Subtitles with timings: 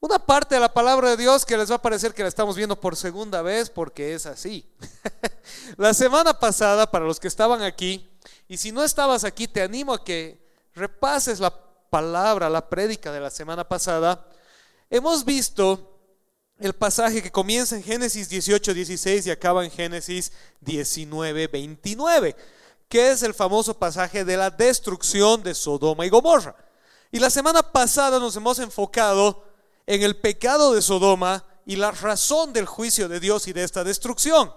[0.00, 2.56] una parte de la palabra de Dios que les va a parecer que la estamos
[2.56, 4.68] viendo por segunda vez porque es así.
[5.76, 8.08] la semana pasada, para los que estaban aquí,
[8.48, 11.52] y si no estabas aquí, te animo a que repases la
[11.90, 14.26] palabra, la prédica de la semana pasada.
[14.90, 15.98] Hemos visto
[16.58, 22.36] el pasaje que comienza en Génesis 18, 16 y acaba en Génesis 19, 29,
[22.88, 26.54] que es el famoso pasaje de la destrucción de Sodoma y Gomorra.
[27.10, 29.44] Y la semana pasada nos hemos enfocado
[29.86, 33.84] en el pecado de Sodoma y la razón del juicio de Dios y de esta
[33.84, 34.52] destrucción.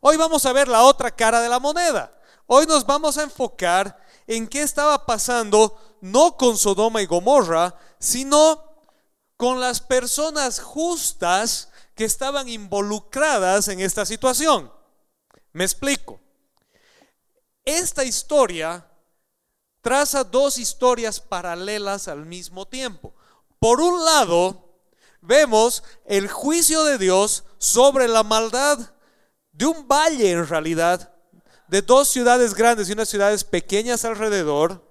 [0.00, 2.16] Hoy vamos a ver la otra cara de la moneda.
[2.46, 8.64] Hoy nos vamos a enfocar en qué estaba pasando no con Sodoma y Gomorra, sino
[9.36, 14.72] con las personas justas que estaban involucradas en esta situación.
[15.52, 16.20] Me explico.
[17.64, 18.86] Esta historia
[19.80, 23.14] traza dos historias paralelas al mismo tiempo.
[23.58, 24.69] Por un lado,
[25.20, 28.94] vemos el juicio de Dios sobre la maldad
[29.52, 31.12] de un valle en realidad,
[31.68, 34.84] de dos ciudades grandes y unas ciudades pequeñas alrededor.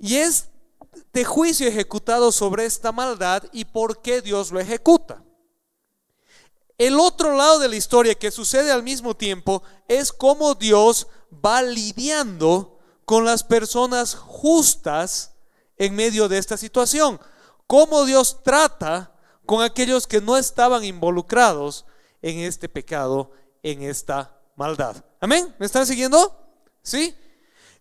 [0.00, 0.48] Y es
[1.12, 5.22] de juicio ejecutado sobre esta maldad y por qué Dios lo ejecuta.
[6.78, 11.62] El otro lado de la historia que sucede al mismo tiempo es cómo Dios va
[11.62, 15.32] lidiando con las personas justas
[15.78, 17.18] en medio de esta situación.
[17.66, 19.12] Cómo Dios trata
[19.44, 21.84] con aquellos que no estaban involucrados
[22.22, 23.30] en este pecado,
[23.62, 24.96] en esta maldad.
[25.20, 25.54] Amén.
[25.58, 26.36] ¿Me están siguiendo?
[26.82, 27.14] ¿Sí?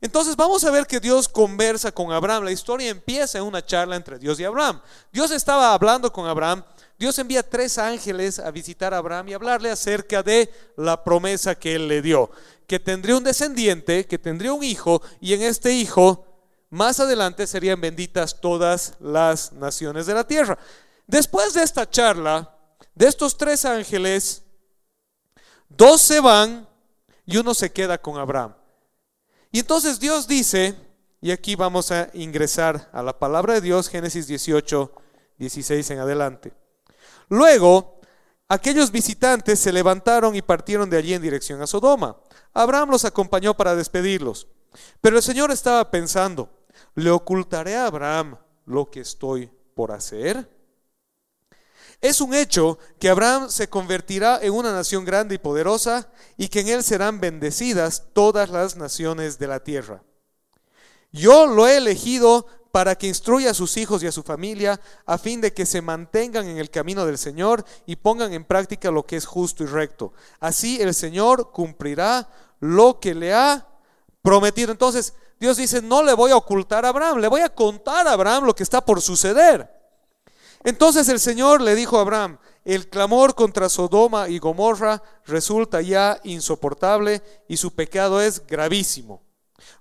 [0.01, 2.44] Entonces vamos a ver que Dios conversa con Abraham.
[2.44, 4.81] La historia empieza en una charla entre Dios y Abraham.
[5.12, 6.63] Dios estaba hablando con Abraham.
[6.97, 11.75] Dios envía tres ángeles a visitar a Abraham y hablarle acerca de la promesa que
[11.75, 12.29] él le dio.
[12.68, 16.25] Que tendría un descendiente, que tendría un hijo y en este hijo
[16.70, 20.58] más adelante serían benditas todas las naciones de la tierra.
[21.08, 22.58] Después de esta charla,
[22.94, 24.44] de estos tres ángeles,
[25.70, 26.68] dos se van
[27.25, 28.56] y uno se queda con Abraham.
[29.52, 30.75] Y entonces Dios dice,
[31.22, 34.92] y aquí vamos a ingresar a la palabra de Dios, Génesis 18,
[35.38, 36.54] 16 en adelante.
[37.30, 38.00] Luego,
[38.48, 42.18] aquellos visitantes se levantaron y partieron de allí en dirección a Sodoma.
[42.54, 44.48] Abraham los acompañó para despedirlos.
[45.02, 46.50] Pero el Señor estaba pensando,
[46.96, 50.50] ¿le ocultaré a Abraham lo que estoy por hacer?
[52.02, 56.59] Es un hecho que Abraham se convertirá en una nación grande y poderosa y que
[56.59, 60.03] en él serán bendecidas todas las naciones de la tierra.
[61.12, 65.18] Yo lo he elegido para que instruya a sus hijos y a su familia a
[65.18, 69.06] fin de que se mantengan en el camino del Señor y pongan en práctica lo
[69.06, 70.12] que es justo y recto.
[70.42, 73.66] Así el Señor cumplirá lo que le ha
[74.25, 74.72] prometido.
[74.74, 78.13] Entonces Dios dice, no le voy a ocultar a Abraham, le voy a contar a
[78.13, 79.72] Abraham lo que está por suceder.
[80.66, 86.19] Entonces el Señor le dijo a Abraham, el clamor contra Sodoma y Gomorra resulta ya
[86.24, 89.22] insoportable y su pecado es gravísimo.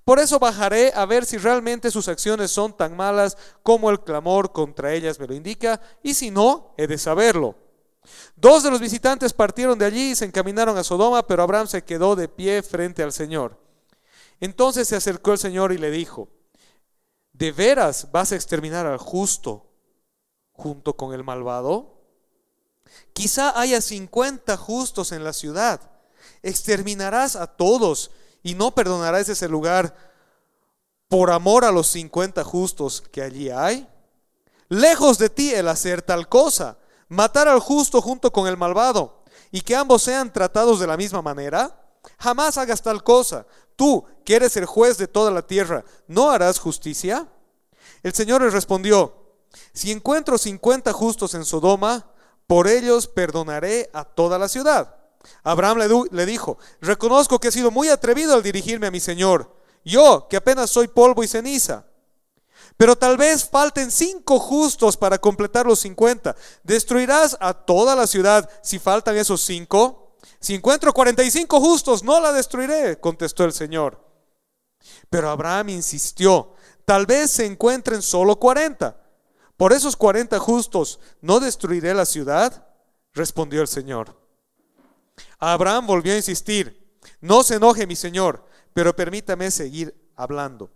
[0.04, 4.52] Por eso bajaré a ver si realmente sus acciones son tan malas como el clamor
[4.52, 7.54] contra ellas me lo indica, y si no, he de saberlo.
[8.36, 11.84] Dos de los visitantes partieron de allí y se encaminaron a Sodoma, pero Abraham se
[11.84, 13.63] quedó de pie frente al Señor.
[14.40, 16.28] Entonces se acercó el Señor y le dijo,
[17.32, 19.70] ¿de veras vas a exterminar al justo
[20.52, 21.94] junto con el malvado?
[23.12, 25.80] Quizá haya 50 justos en la ciudad.
[26.42, 28.10] Exterminarás a todos
[28.42, 29.96] y no perdonarás ese lugar
[31.08, 33.88] por amor a los 50 justos que allí hay.
[34.68, 36.78] Lejos de ti el hacer tal cosa,
[37.08, 41.22] matar al justo junto con el malvado y que ambos sean tratados de la misma
[41.22, 41.80] manera.
[42.18, 43.46] Jamás hagas tal cosa.
[43.76, 47.28] Tú, que eres el juez de toda la tierra, ¿no harás justicia?
[48.02, 49.24] El Señor le respondió,
[49.72, 52.10] si encuentro 50 justos en Sodoma,
[52.46, 54.96] por ellos perdonaré a toda la ciudad.
[55.42, 60.26] Abraham le, dijo, reconozco que he sido muy atrevido al dirigirme a mi Señor, yo
[60.28, 61.86] que apenas soy polvo y ceniza.
[62.76, 66.34] Pero tal vez falten cinco justos para completar los 50.
[66.62, 70.03] ¿Destruirás a toda la ciudad si faltan esos cinco?
[70.40, 74.02] Si encuentro 45 justos, no la destruiré, contestó el Señor.
[75.10, 76.54] Pero Abraham insistió,
[76.84, 79.00] tal vez se encuentren solo 40.
[79.56, 82.66] Por esos 40 justos, ¿no destruiré la ciudad?
[83.12, 84.20] respondió el Señor.
[85.38, 90.70] Abraham volvió a insistir, no se enoje mi Señor, pero permítame seguir hablando.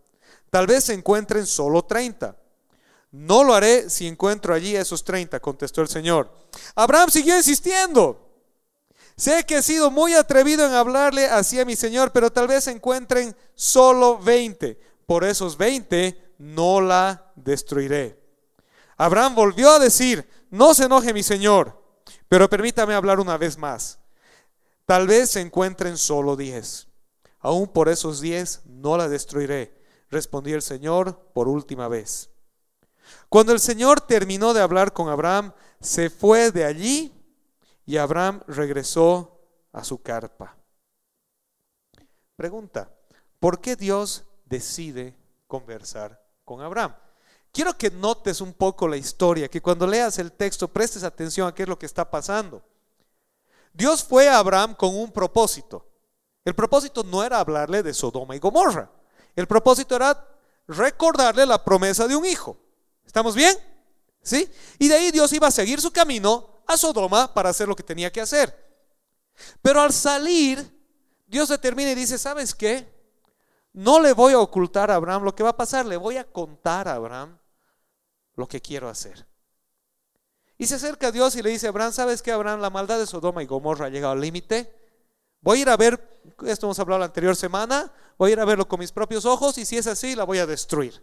[0.50, 2.36] Tal vez se encuentren solo 30.
[3.10, 6.32] No lo haré si encuentro allí esos 30, contestó el Señor.
[6.74, 8.27] Abraham siguió insistiendo.
[9.18, 12.68] Sé que he sido muy atrevido en hablarle así a mi Señor, pero tal vez
[12.68, 14.78] encuentren solo 20.
[15.06, 18.22] Por esos 20 no la destruiré.
[18.96, 21.82] Abraham volvió a decir, no se enoje mi Señor,
[22.28, 23.98] pero permítame hablar una vez más.
[24.86, 26.86] Tal vez se encuentren solo 10.
[27.40, 32.30] Aún por esos 10 no la destruiré, respondió el Señor por última vez.
[33.28, 37.17] Cuando el Señor terminó de hablar con Abraham, se fue de allí
[37.88, 39.40] y Abraham regresó
[39.72, 40.54] a su carpa.
[42.36, 42.92] Pregunta,
[43.40, 46.94] ¿por qué Dios decide conversar con Abraham?
[47.50, 51.54] Quiero que notes un poco la historia, que cuando leas el texto prestes atención a
[51.54, 52.62] qué es lo que está pasando.
[53.72, 55.88] Dios fue a Abraham con un propósito.
[56.44, 58.92] El propósito no era hablarle de Sodoma y Gomorra.
[59.34, 60.28] El propósito era
[60.66, 62.58] recordarle la promesa de un hijo.
[63.06, 63.56] ¿Estamos bien?
[64.22, 64.46] ¿Sí?
[64.78, 67.82] Y de ahí Dios iba a seguir su camino a Sodoma para hacer lo que
[67.82, 68.54] tenía que hacer.
[69.60, 70.64] Pero al salir,
[71.26, 72.86] Dios determina y dice, ¿sabes qué?
[73.72, 76.24] No le voy a ocultar a Abraham lo que va a pasar, le voy a
[76.24, 77.38] contar a Abraham
[78.34, 79.26] lo que quiero hacer.
[80.58, 82.60] Y se acerca a Dios y le dice Abraham, ¿sabes qué, Abraham?
[82.60, 84.74] La maldad de Sodoma y Gomorra ha llegado al límite.
[85.40, 88.44] Voy a ir a ver, esto hemos hablado la anterior semana, voy a ir a
[88.44, 91.02] verlo con mis propios ojos y si es así, la voy a destruir.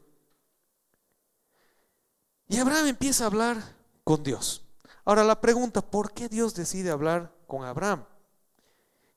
[2.49, 3.57] Y Abraham empieza a hablar
[4.03, 4.64] con Dios.
[5.05, 8.05] Ahora la pregunta, ¿por qué Dios decide hablar con Abraham?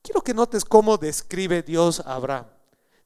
[0.02, 2.46] Quiero que notes cómo describe Dios a Abraham.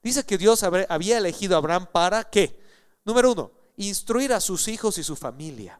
[0.03, 2.59] Dice que Dios había elegido a Abraham para qué?
[3.05, 5.79] Número uno, instruir a sus hijos y su familia,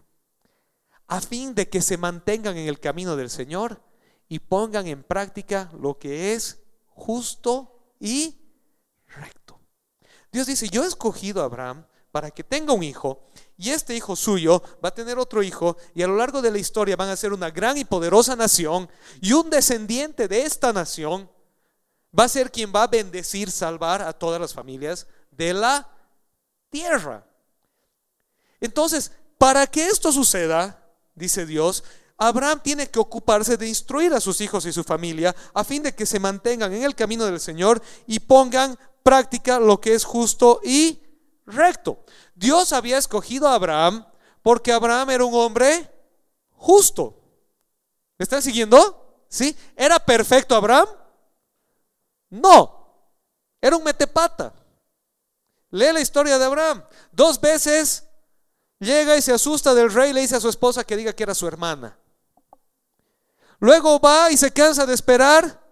[1.07, 3.81] a fin de que se mantengan en el camino del Señor
[4.29, 8.37] y pongan en práctica lo que es justo y
[9.07, 9.59] recto.
[10.31, 13.23] Dios dice, yo he escogido a Abraham para que tenga un hijo
[13.57, 16.59] y este hijo suyo va a tener otro hijo y a lo largo de la
[16.59, 18.87] historia van a ser una gran y poderosa nación
[19.19, 21.27] y un descendiente de esta nación
[22.17, 25.89] va a ser quien va a bendecir, salvar a todas las familias de la
[26.69, 27.25] tierra.
[28.61, 31.83] Entonces, para que esto suceda, dice Dios,
[32.15, 35.95] Abraham tiene que ocuparse de instruir a sus hijos y su familia a fin de
[35.95, 40.61] que se mantengan en el camino del Señor y pongan práctica lo que es justo
[40.63, 41.02] y
[41.45, 42.03] recto.
[42.35, 44.05] Dios había escogido a Abraham
[44.41, 45.89] porque Abraham era un hombre
[46.51, 47.19] justo.
[48.17, 49.25] ¿Me están siguiendo?
[49.29, 49.55] ¿Sí?
[49.75, 50.87] ¿Era perfecto Abraham?
[52.29, 52.83] No,
[53.61, 54.53] era un metepata.
[55.71, 56.83] Lee la historia de Abraham.
[57.11, 58.03] Dos veces
[58.79, 61.33] llega y se asusta del rey, le dice a su esposa que diga que era
[61.33, 61.97] su hermana.
[63.59, 65.63] Luego va y se cansa de esperar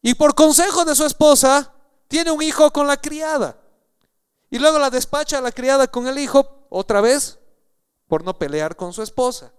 [0.00, 1.72] y por consejo de su esposa
[2.08, 3.61] tiene un hijo con la criada.
[4.52, 7.38] Y luego la despacha a la criada con el hijo otra vez
[8.06, 9.50] por no pelear con su esposa.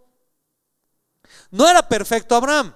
[1.49, 2.75] No era perfecto Abraham.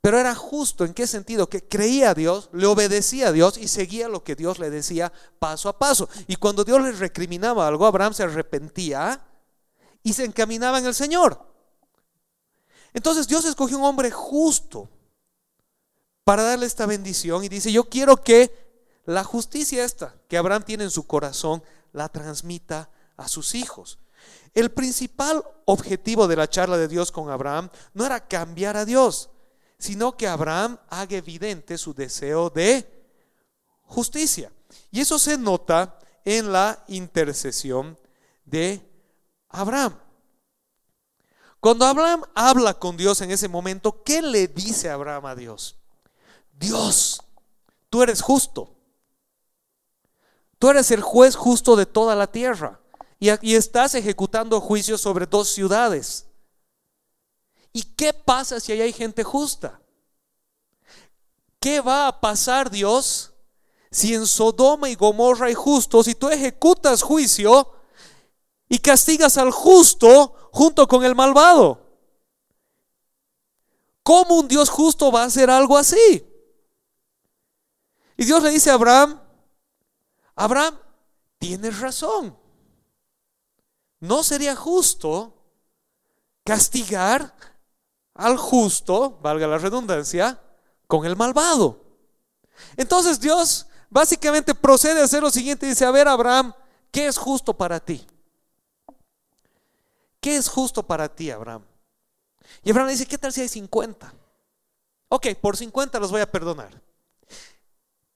[0.00, 1.48] Pero era justo, ¿en qué sentido?
[1.48, 5.12] Que creía a Dios, le obedecía a Dios y seguía lo que Dios le decía
[5.40, 6.08] paso a paso.
[6.28, 9.26] Y cuando Dios le recriminaba algo, Abraham se arrepentía
[10.04, 11.52] y se encaminaba en el Señor.
[12.92, 14.88] Entonces Dios escogió un hombre justo
[16.22, 18.69] para darle esta bendición y dice, yo quiero que
[19.04, 23.98] la justicia esta que Abraham tiene en su corazón la transmita a sus hijos.
[24.54, 29.30] El principal objetivo de la charla de Dios con Abraham no era cambiar a Dios,
[29.78, 32.86] sino que Abraham haga evidente su deseo de
[33.82, 34.52] justicia.
[34.90, 37.98] Y eso se nota en la intercesión
[38.44, 38.82] de
[39.48, 39.98] Abraham.
[41.60, 45.76] Cuando Abraham habla con Dios en ese momento, ¿qué le dice Abraham a Dios?
[46.58, 47.22] Dios,
[47.88, 48.74] tú eres justo.
[50.60, 52.78] Tú eres el juez justo de toda la tierra.
[53.18, 56.26] Y, aquí estás ejecutando juicios sobre dos ciudades.
[57.72, 59.80] ¿Y qué pasa si ahí hay gente justa?
[61.58, 63.32] ¿Qué va a pasar Dios
[63.90, 67.72] si en Sodoma y Gomorra hay justos y tú ejecutas juicio
[68.68, 71.86] y castigas al justo junto con el malvado?
[74.02, 76.26] ¿Cómo un Dios justo va a hacer algo así?
[78.18, 79.20] Y Dios le dice a Abraham,
[80.40, 80.74] Abraham,
[81.38, 82.34] tienes razón.
[84.00, 85.34] No sería justo
[86.44, 87.34] castigar
[88.14, 90.40] al justo, valga la redundancia,
[90.86, 91.84] con el malvado.
[92.78, 96.54] Entonces Dios básicamente procede a hacer lo siguiente, dice, a ver Abraham,
[96.90, 98.06] ¿qué es justo para ti?
[100.22, 101.66] ¿Qué es justo para ti, Abraham?
[102.62, 104.14] Y Abraham le dice, ¿qué tal si hay 50?
[105.10, 106.80] Ok, por 50 los voy a perdonar.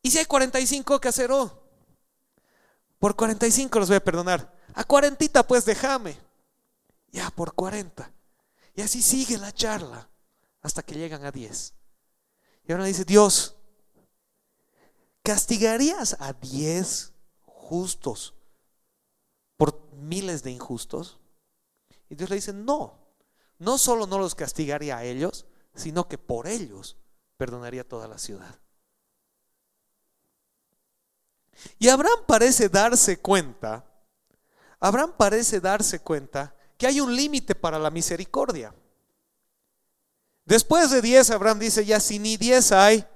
[0.00, 1.30] ¿Y si hay 45 que hacer?
[1.30, 1.63] Oh,
[3.04, 4.50] por 45 los voy a perdonar.
[4.72, 6.16] A 40 pues déjame.
[7.12, 8.10] Ya, por 40.
[8.74, 10.08] Y así sigue la charla
[10.62, 11.74] hasta que llegan a 10.
[12.66, 13.56] Y ahora dice, Dios,
[15.22, 18.32] ¿castigarías a 10 justos
[19.58, 21.20] por miles de injustos?
[22.08, 23.00] Y Dios le dice, no,
[23.58, 25.44] no solo no los castigaría a ellos,
[25.74, 26.96] sino que por ellos
[27.36, 28.63] perdonaría toda la ciudad.
[31.78, 33.84] Y Abraham parece darse cuenta,
[34.80, 38.74] Abraham parece darse cuenta que hay un límite para la misericordia.
[40.44, 43.06] Después de 10, Abraham dice, ya si ni 10 hay,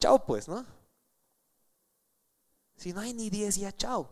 [0.00, 0.64] chao pues, ¿no?
[2.76, 4.10] Si no hay ni 10, ya chao.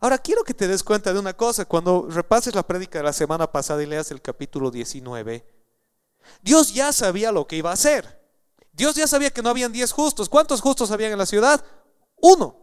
[0.00, 3.12] Ahora quiero que te des cuenta de una cosa, cuando repases la prédica de la
[3.12, 5.46] semana pasada y leas el capítulo 19,
[6.42, 8.19] Dios ya sabía lo que iba a hacer.
[8.80, 10.30] Dios ya sabía que no habían 10 justos.
[10.30, 11.62] ¿Cuántos justos habían en la ciudad?
[12.16, 12.56] Uno.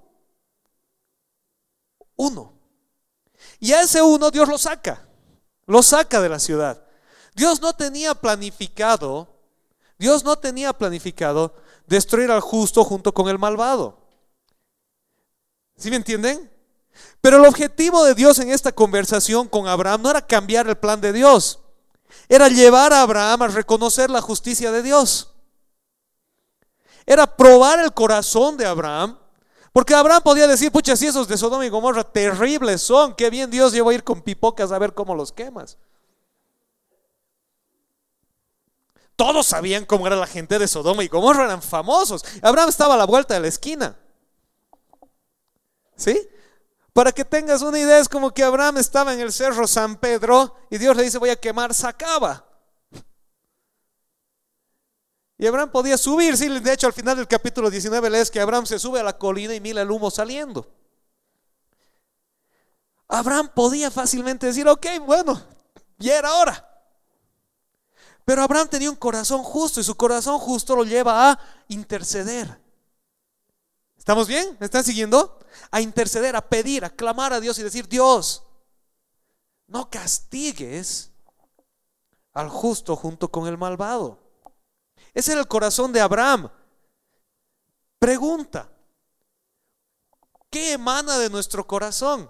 [2.16, 2.54] Uno.
[3.60, 5.08] Y a ese uno Dios lo saca.
[5.68, 6.84] Lo saca de la ciudad.
[7.36, 9.28] Dios no tenía planificado,
[10.00, 11.54] Dios no tenía planificado
[11.86, 14.00] destruir al justo junto con el malvado.
[15.78, 16.52] ¿Sí me entienden?
[17.22, 21.00] Pero el objetivo de Dios en esta conversación con Abraham no era cambiar el plan
[21.00, 21.60] de Dios,
[22.28, 25.36] era llevar a Abraham a reconocer la justicia de Dios.
[27.08, 29.18] Era probar el corazón de Abraham,
[29.72, 33.50] porque Abraham podía decir, pucha, si esos de Sodoma y Gomorra terribles son, qué bien
[33.50, 35.78] Dios llevó a ir con pipocas a ver cómo los quemas.
[39.16, 42.26] Todos sabían cómo era la gente de Sodoma y Gomorra, eran famosos.
[42.42, 43.98] Abraham estaba a la vuelta de la esquina.
[45.96, 46.28] ¿Sí?
[46.92, 50.56] Para que tengas una idea, es como que Abraham estaba en el cerro San Pedro
[50.70, 52.46] y Dios le dice, voy a quemar Sacaba.
[55.38, 58.66] Y Abraham podía subir, sí, de hecho al final del capítulo 19 lees que Abraham
[58.66, 60.68] se sube a la colina y mira el humo saliendo.
[63.08, 65.42] Abraham podía fácilmente decir, ok, bueno,
[65.98, 66.64] ya era hora.
[68.26, 72.60] Pero Abraham tenía un corazón justo y su corazón justo lo lleva a interceder.
[73.98, 74.58] ¿Estamos bien?
[74.60, 75.40] ¿Me están siguiendo?
[75.72, 78.44] A interceder, a pedir, a clamar a Dios y decir, Dios,
[79.68, 81.12] no castigues
[82.34, 84.27] al justo junto con el malvado.
[85.18, 86.48] Ese era el corazón de Abraham.
[87.98, 88.70] Pregunta,
[90.52, 92.30] ¿qué emana de nuestro corazón?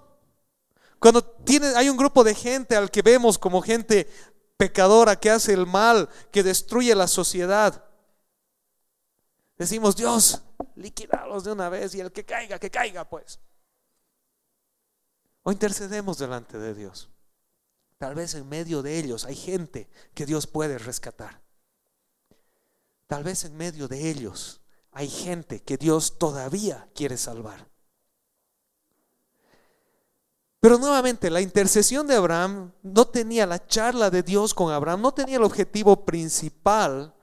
[0.98, 4.10] Cuando tiene, hay un grupo de gente al que vemos como gente
[4.56, 7.84] pecadora que hace el mal, que destruye la sociedad.
[9.58, 10.40] Decimos, Dios,
[10.74, 13.38] liquidalos de una vez y el que caiga, que caiga pues.
[15.42, 17.10] O intercedemos delante de Dios.
[17.98, 21.46] Tal vez en medio de ellos hay gente que Dios puede rescatar.
[23.08, 24.60] Tal vez en medio de ellos
[24.92, 27.66] hay gente que Dios todavía quiere salvar.
[30.60, 35.14] Pero nuevamente, la intercesión de Abraham no tenía la charla de Dios con Abraham, no
[35.14, 37.14] tenía el objetivo principal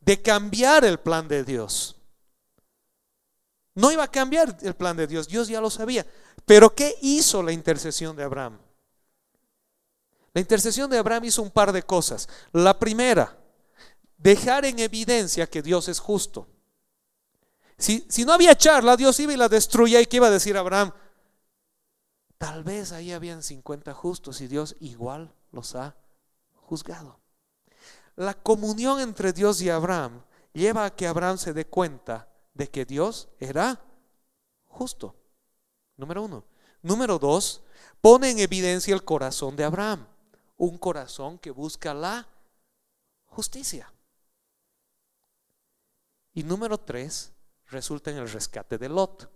[0.00, 1.96] de cambiar el plan de Dios.
[3.74, 6.04] No iba a cambiar el plan de Dios, Dios ya lo sabía.
[6.44, 8.58] Pero ¿qué hizo la intercesión de Abraham?
[10.34, 12.28] La intercesión de Abraham hizo un par de cosas.
[12.52, 13.39] La primera,
[14.22, 16.46] dejar en evidencia que Dios es justo.
[17.78, 20.56] Si, si no había charla, Dios iba y la destruía y ¿qué iba a decir
[20.56, 20.92] Abraham?
[22.38, 25.96] Tal vez ahí habían 50 justos y Dios igual los ha
[26.54, 27.18] juzgado.
[28.16, 30.22] La comunión entre Dios y Abraham
[30.52, 33.82] lleva a que Abraham se dé cuenta de que Dios era
[34.66, 35.14] justo.
[35.96, 36.44] Número uno.
[36.82, 37.62] Número dos,
[38.00, 40.06] pone en evidencia el corazón de Abraham.
[40.56, 42.28] Un corazón que busca la
[43.26, 43.92] justicia.
[46.34, 47.32] Y número tres,
[47.66, 49.30] resulta en el rescate de Lot.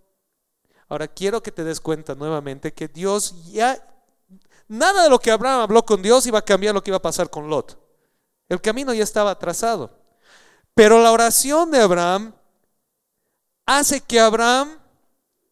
[0.88, 3.82] Ahora quiero que te des cuenta nuevamente que Dios ya,
[4.68, 7.02] nada de lo que Abraham habló con Dios iba a cambiar lo que iba a
[7.02, 7.78] pasar con Lot.
[8.48, 9.98] El camino ya estaba trazado.
[10.74, 12.34] Pero la oración de Abraham
[13.64, 14.78] hace que Abraham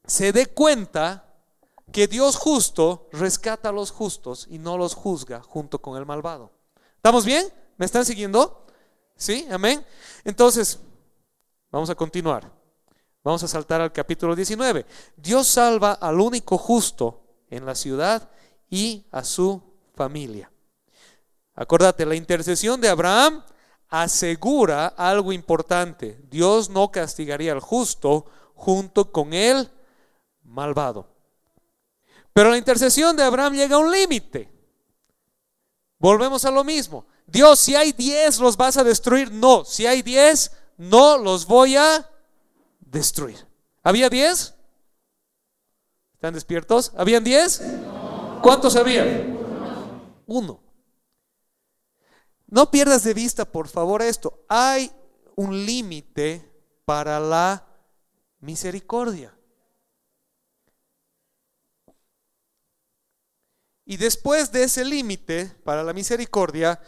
[0.04, 1.32] se dé cuenta
[1.92, 6.50] que Dios justo rescata a los justos y no los juzga junto con el malvado.
[6.96, 7.52] ¿Estamos bien?
[7.76, 8.66] ¿Me están siguiendo?
[9.16, 9.46] ¿Sí?
[9.50, 9.84] Amén.
[10.24, 10.80] Entonces,
[11.72, 12.48] vamos a continuar.
[13.24, 14.86] Vamos a saltar al capítulo 19.
[15.16, 18.28] Dios salva al único justo en la ciudad
[18.68, 19.62] y a su
[19.94, 20.50] familia.
[21.54, 23.42] Acuérdate, la intercesión de Abraham
[23.88, 26.20] asegura algo importante.
[26.30, 29.70] Dios no castigaría al justo junto con el
[30.42, 31.08] malvado.
[32.32, 34.50] Pero la intercesión de Abraham llega a un límite.
[35.98, 37.06] Volvemos a lo mismo.
[37.26, 39.30] Dios, si hay diez, los vas a destruir.
[39.30, 40.50] No, si hay diez,
[40.82, 42.10] no los voy a
[42.80, 43.46] destruir.
[43.84, 44.54] ¿Había diez?
[46.14, 46.92] ¿Están despiertos?
[46.96, 47.62] ¿Habían diez?
[48.42, 49.04] ¿Cuántos había?
[50.26, 50.60] Uno.
[52.48, 54.44] No pierdas de vista, por favor, esto.
[54.48, 54.90] Hay
[55.36, 56.50] un límite
[56.84, 57.64] para la
[58.40, 59.32] misericordia.
[63.84, 66.80] Y después de ese límite para la misericordia,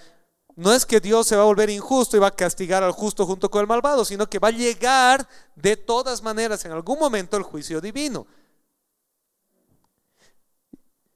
[0.56, 3.26] no es que Dios se va a volver injusto y va a castigar al justo
[3.26, 7.36] junto con el malvado, sino que va a llegar de todas maneras en algún momento
[7.36, 8.26] el juicio divino.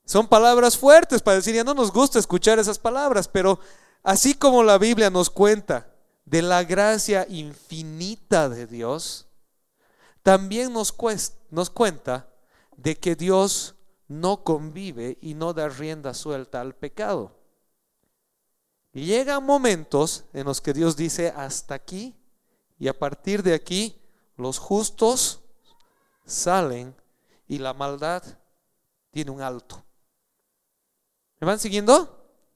[0.05, 3.61] Son palabras fuertes para decir, ya no nos gusta escuchar esas palabras, pero
[4.03, 5.93] así como la Biblia nos cuenta
[6.25, 9.27] de la gracia infinita de Dios,
[10.23, 10.95] también nos,
[11.51, 12.29] nos cuenta
[12.77, 13.77] de que Dios
[14.09, 17.38] no convive y no da rienda suelta al pecado.
[18.93, 22.15] Llegan momentos en los que Dios dice hasta aquí
[22.79, 24.01] y a partir de aquí
[24.37, 25.41] los justos
[26.25, 26.95] salen
[27.47, 28.23] y la maldad
[29.11, 29.85] tiene un alto.
[31.41, 32.15] ¿Me van siguiendo?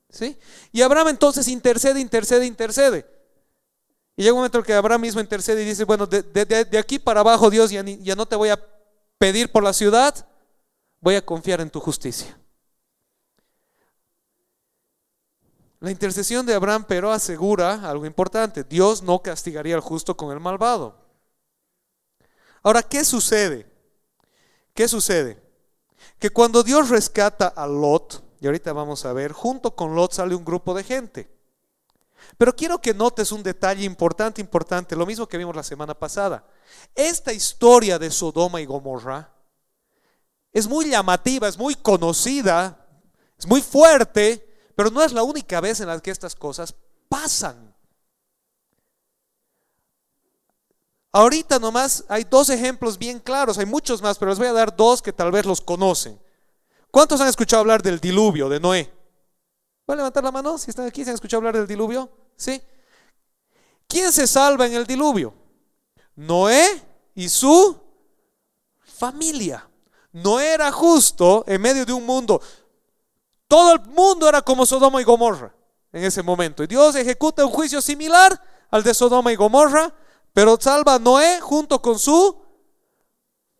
[0.08, 0.38] ¿Sí?
[0.72, 3.06] Y Abraham entonces intercede, intercede, intercede.
[4.16, 7.20] Y llega un momento en que Abraham mismo intercede y dice, bueno, de, aquí para
[7.20, 8.62] abajo Dios ya, ya no te voy a
[9.18, 10.26] pedir por la ciudad,
[11.00, 12.38] voy a confiar en tu justicia.
[15.82, 20.38] La intercesión de Abraham pero asegura algo importante, Dios no castigaría al justo con el
[20.38, 20.94] malvado.
[22.62, 23.68] Ahora, ¿qué sucede?
[24.74, 25.42] ¿Qué sucede?
[26.20, 30.36] Que cuando Dios rescata a Lot, y ahorita vamos a ver, junto con Lot sale
[30.36, 31.28] un grupo de gente.
[32.38, 36.46] Pero quiero que notes un detalle importante, importante, lo mismo que vimos la semana pasada.
[36.94, 39.32] Esta historia de Sodoma y Gomorra
[40.52, 42.86] es muy llamativa, es muy conocida,
[43.36, 44.51] es muy fuerte,
[44.82, 46.74] pero no es la única vez en la que estas cosas
[47.08, 47.72] pasan.
[51.12, 54.74] Ahorita nomás hay dos ejemplos bien claros, hay muchos más, pero les voy a dar
[54.74, 56.20] dos que tal vez los conocen.
[56.90, 58.92] ¿Cuántos han escuchado hablar del diluvio de Noé?
[59.86, 61.04] ¿Pueden levantar la mano si están aquí?
[61.04, 62.10] ¿Se han escuchado hablar del diluvio?
[62.36, 62.60] ¿Sí?
[63.86, 65.32] ¿Quién se salva en el diluvio?
[66.16, 66.66] Noé
[67.14, 67.80] y su
[68.82, 69.64] familia.
[70.10, 72.42] No era justo en medio de un mundo.
[73.52, 75.54] Todo el mundo era como Sodoma y Gomorra
[75.92, 76.62] en ese momento.
[76.62, 79.94] Y Dios ejecuta un juicio similar al de Sodoma y Gomorra,
[80.32, 82.46] pero salva a Noé junto con su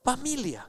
[0.02, 0.66] familia.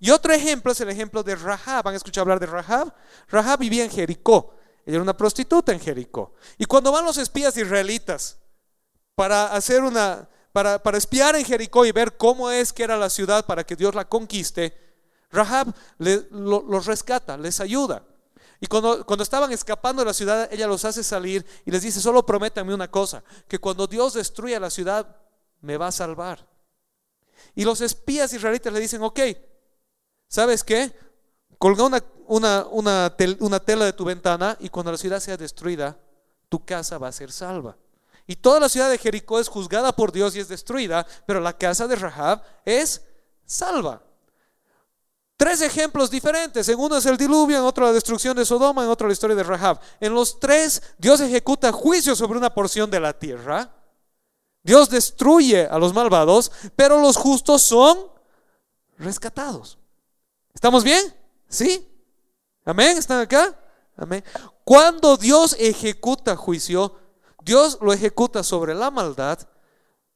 [0.00, 1.86] Y otro ejemplo es el ejemplo de Rahab.
[1.86, 2.92] ¿Han escuchado hablar de Rahab?
[3.28, 4.56] Rahab vivía en Jericó.
[4.84, 6.34] Ella era una prostituta en Jericó.
[6.58, 8.40] Y cuando van los espías israelitas
[9.14, 13.08] para hacer una, para, para espiar en Jericó y ver cómo es que era la
[13.08, 14.76] ciudad para que Dios la conquiste,
[15.30, 18.02] Rahab los rescata, les ayuda.
[18.62, 22.00] Y cuando, cuando, estaban escapando de la ciudad, ella los hace salir y les dice,
[22.00, 25.16] solo prométanme una cosa, que cuando Dios destruya la ciudad,
[25.62, 26.46] me va a salvar.
[27.56, 29.18] Y los espías israelitas le dicen, ok,
[30.28, 30.94] ¿sabes qué?
[31.58, 35.98] Colga una, una, una, una tela de tu ventana y cuando la ciudad sea destruida,
[36.48, 37.76] tu casa va a ser salva.
[38.28, 41.58] Y toda la ciudad de Jericó es juzgada por Dios y es destruida, pero la
[41.58, 43.02] casa de Rahab es
[43.44, 44.04] salva.
[45.42, 46.68] Tres ejemplos diferentes.
[46.68, 49.34] En uno es el diluvio, en otro la destrucción de Sodoma, en otro la historia
[49.34, 49.80] de Rahab.
[49.98, 53.74] En los tres, Dios ejecuta juicio sobre una porción de la tierra.
[54.62, 57.98] Dios destruye a los malvados, pero los justos son
[58.98, 59.80] rescatados.
[60.54, 61.12] ¿Estamos bien?
[61.48, 61.92] ¿Sí?
[62.64, 62.96] ¿Amén?
[62.96, 63.58] ¿Están acá?
[63.96, 64.22] Amén.
[64.62, 66.94] Cuando Dios ejecuta juicio,
[67.42, 69.40] Dios lo ejecuta sobre la maldad,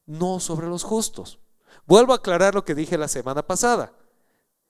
[0.05, 1.37] no sobre los justos.
[1.85, 3.91] Vuelvo a aclarar lo que dije la semana pasada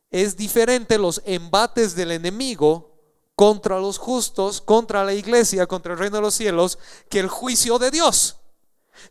[0.10, 2.96] es diferente los embates del enemigo
[3.36, 7.78] contra los justos, contra la iglesia, contra el reino de los cielos, que el juicio
[7.78, 8.38] de Dios.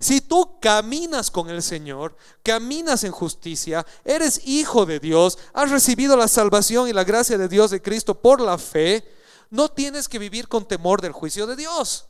[0.00, 6.16] Si tú caminas con el Señor, caminas en justicia, eres hijo de Dios, has recibido
[6.16, 9.04] la salvación y la gracia de Dios de Cristo por la fe,
[9.50, 12.08] no tienes que vivir con temor del juicio de Dios.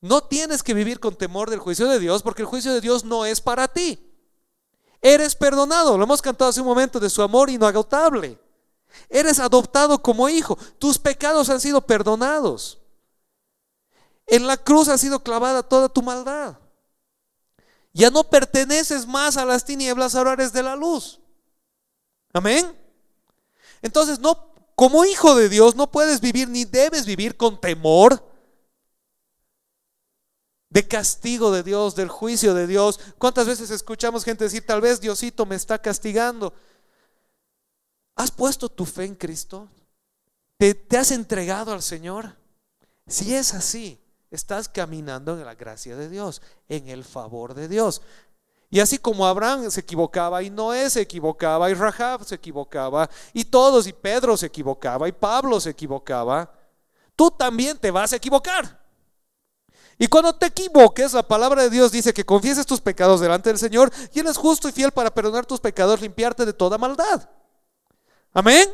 [0.00, 3.04] No tienes que vivir con temor del juicio de Dios porque el juicio de Dios
[3.04, 4.09] no es para ti.
[5.02, 8.38] Eres perdonado, lo hemos cantado hace un momento, de su amor inagotable.
[9.08, 10.58] Eres adoptado como hijo.
[10.78, 12.78] Tus pecados han sido perdonados.
[14.26, 16.58] En la cruz ha sido clavada toda tu maldad.
[17.92, 21.20] Ya no perteneces más a las tinieblas, ahora eres de la luz.
[22.32, 22.78] Amén.
[23.82, 28.29] Entonces, no, como hijo de Dios, no puedes vivir ni debes vivir con temor
[30.70, 33.00] de castigo de Dios, del juicio de Dios.
[33.18, 36.54] ¿Cuántas veces escuchamos gente decir, tal vez Diosito me está castigando?
[38.14, 39.68] ¿Has puesto tu fe en Cristo?
[40.56, 42.36] ¿Te, has entregado al Señor?
[43.06, 48.02] Si es así, estás caminando en la gracia de Dios, en el favor de Dios.
[48.68, 53.44] Y así como Abraham se equivocaba y Noé se equivocaba y Rahab se equivocaba y
[53.44, 56.52] todos y Pedro se equivocaba y Pablo se equivocaba,
[57.16, 58.79] tú también te vas a equivocar.
[60.00, 63.58] Y cuando te equivoques, la palabra de Dios dice que confieses tus pecados delante del
[63.58, 67.28] Señor y Él es justo y fiel para perdonar tus pecados, limpiarte de toda maldad.
[68.32, 68.68] Amén.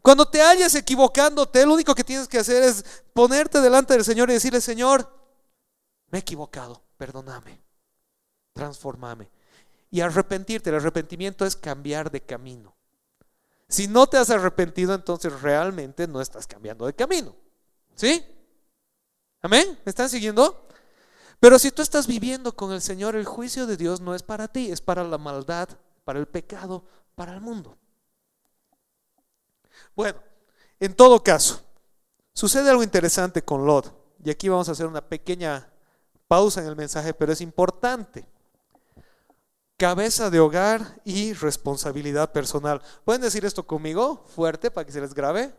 [0.00, 4.30] Cuando te halles equivocándote, lo único que tienes que hacer es ponerte delante del Señor
[4.30, 5.06] y decirle, Señor,
[6.10, 7.64] me he equivocado, perdóname
[8.54, 9.28] transformame.
[9.90, 12.74] Y arrepentirte, el arrepentimiento es cambiar de camino.
[13.68, 17.36] Si no te has arrepentido, entonces realmente no estás cambiando de camino.
[17.94, 18.24] ¿Sí?
[19.44, 19.78] ¿Amén?
[19.84, 20.66] ¿Me están siguiendo?
[21.38, 24.48] Pero si tú estás viviendo con el Señor, el juicio de Dios no es para
[24.48, 25.68] ti, es para la maldad,
[26.04, 27.76] para el pecado, para el mundo.
[29.94, 30.18] Bueno,
[30.80, 31.62] en todo caso,
[32.32, 33.94] sucede algo interesante con Lot.
[34.24, 35.70] Y aquí vamos a hacer una pequeña
[36.26, 38.26] pausa en el mensaje, pero es importante
[39.76, 42.80] cabeza de hogar y responsabilidad personal.
[43.04, 44.24] ¿Pueden decir esto conmigo?
[44.34, 45.52] Fuerte para que se les grabe.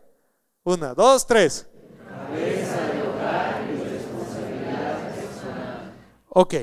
[0.64, 1.66] Una, dos, tres.
[2.08, 5.92] Cabeza de hogar y responsabilidad personal.
[6.38, 6.54] Ok.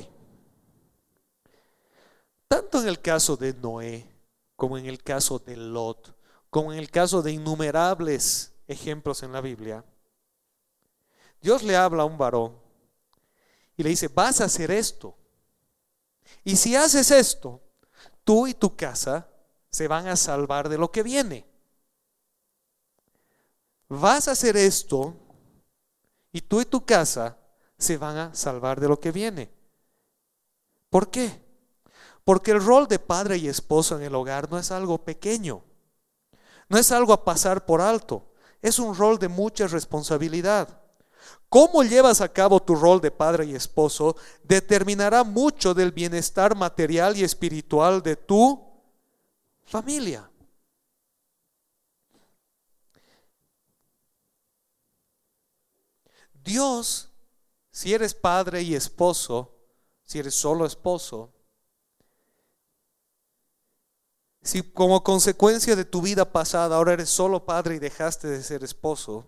[2.47, 4.07] Tanto en el caso de Noé,
[4.55, 6.15] como en el caso de Lot,
[6.51, 9.83] como en el caso de innumerables ejemplos en la Biblia,
[11.41, 12.55] Dios le habla a un varón
[13.75, 15.17] y le dice, vas a hacer esto
[16.43, 17.59] y si haces esto,
[18.23, 19.27] tú y tu casa
[19.71, 21.47] se van a salvar de lo que viene.
[23.89, 25.15] Vas a hacer esto
[26.31, 27.39] y tú y tu casa
[27.79, 29.62] se van a salvar de lo que viene.
[30.93, 31.41] ¿Por qué?
[32.23, 35.63] Porque el rol de padre y esposo en el hogar no es algo pequeño,
[36.69, 40.84] no es algo a pasar por alto, es un rol de mucha responsabilidad.
[41.49, 47.17] Cómo llevas a cabo tu rol de padre y esposo determinará mucho del bienestar material
[47.17, 48.63] y espiritual de tu
[49.65, 50.29] familia.
[56.43, 57.10] Dios,
[57.71, 59.52] si eres padre y esposo,
[60.13, 61.34] si eres solo esposo,
[64.43, 68.63] si como consecuencia de tu vida pasada ahora eres solo padre y dejaste de ser
[68.63, 69.28] esposo,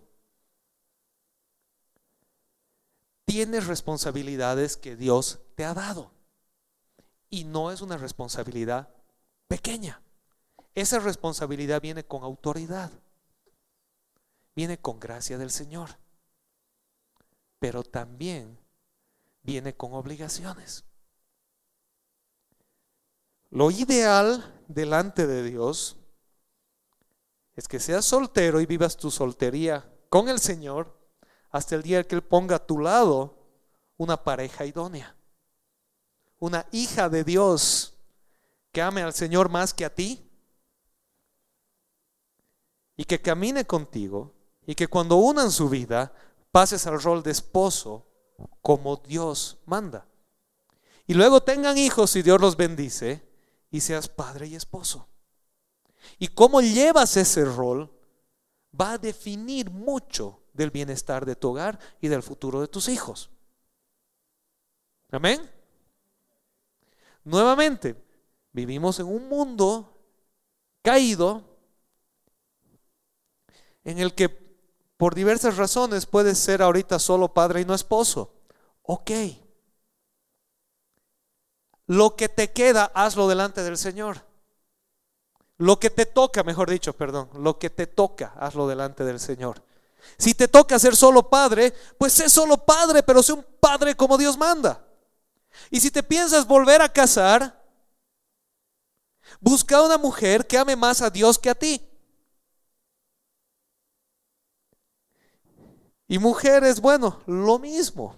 [3.24, 6.12] tienes responsabilidades que Dios te ha dado.
[7.30, 8.88] Y no es una responsabilidad
[9.48, 10.00] pequeña.
[10.76, 12.92] Esa responsabilidad viene con autoridad.
[14.54, 15.98] Viene con gracia del Señor.
[17.58, 18.64] Pero también
[19.46, 20.84] viene con obligaciones.
[23.50, 25.96] Lo ideal delante de Dios
[27.54, 30.94] es que seas soltero y vivas tu soltería con el Señor
[31.50, 33.38] hasta el día que Él ponga a tu lado
[33.96, 35.16] una pareja idónea,
[36.38, 37.94] una hija de Dios
[38.72, 40.28] que ame al Señor más que a ti
[42.96, 44.34] y que camine contigo
[44.66, 46.12] y que cuando unan su vida
[46.50, 48.06] pases al rol de esposo
[48.62, 50.06] como Dios manda.
[51.06, 53.22] Y luego tengan hijos y Dios los bendice
[53.70, 55.08] y seas padre y esposo.
[56.18, 57.92] Y cómo llevas ese rol
[58.78, 63.30] va a definir mucho del bienestar de tu hogar y del futuro de tus hijos.
[65.10, 65.50] Amén.
[67.24, 67.96] Nuevamente,
[68.52, 69.96] vivimos en un mundo
[70.82, 71.56] caído
[73.84, 74.45] en el que
[74.96, 78.32] por diversas razones puedes ser ahorita solo padre y no esposo.
[78.82, 79.10] Ok.
[81.86, 84.24] Lo que te queda, hazlo delante del Señor.
[85.58, 89.62] Lo que te toca, mejor dicho, perdón, lo que te toca, hazlo delante del Señor.
[90.18, 94.18] Si te toca ser solo padre, pues sé solo padre, pero sé un padre como
[94.18, 94.84] Dios manda.
[95.70, 97.64] Y si te piensas volver a casar,
[99.40, 101.82] busca una mujer que ame más a Dios que a ti.
[106.08, 108.16] Y mujeres, bueno, lo mismo.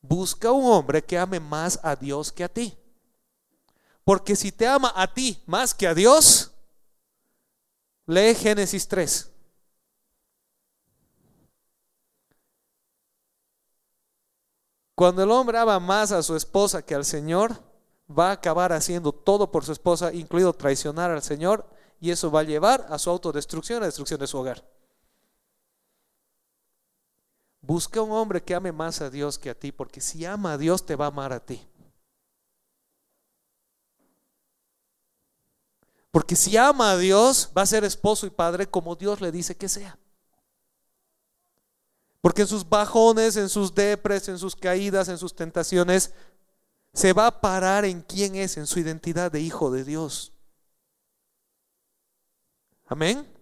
[0.00, 2.76] Busca un hombre que ame más a Dios que a ti.
[4.04, 6.52] Porque si te ama a ti más que a Dios,
[8.06, 9.32] lee Génesis 3.
[14.94, 17.62] Cuando el hombre ama más a su esposa que al Señor,
[18.08, 21.66] va a acabar haciendo todo por su esposa, incluido traicionar al Señor,
[22.00, 24.75] y eso va a llevar a su autodestrucción, a la destrucción de su hogar.
[27.66, 30.58] Busca un hombre que ame más a Dios que a ti, porque si ama a
[30.58, 31.66] Dios, te va a amar a ti.
[36.12, 39.56] Porque si ama a Dios, va a ser esposo y padre como Dios le dice
[39.56, 39.98] que sea.
[42.20, 46.12] Porque en sus bajones, en sus depres, en sus caídas, en sus tentaciones,
[46.94, 50.32] se va a parar en quién es, en su identidad de hijo de Dios.
[52.86, 53.35] Amén.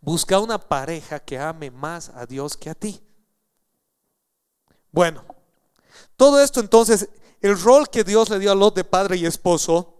[0.00, 3.00] Busca una pareja que ame más a Dios que a ti.
[4.92, 5.24] Bueno,
[6.16, 7.08] todo esto entonces,
[7.40, 9.94] el rol que Dios le dio a Lot de padre y esposo,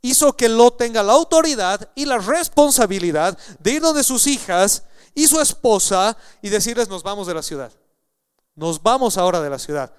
[0.00, 5.26] hizo que Lot tenga la autoridad y la responsabilidad de ir donde sus hijas y
[5.26, 7.72] su esposa y decirles nos vamos de la ciudad.
[8.54, 9.92] Nos vamos ahora de la ciudad.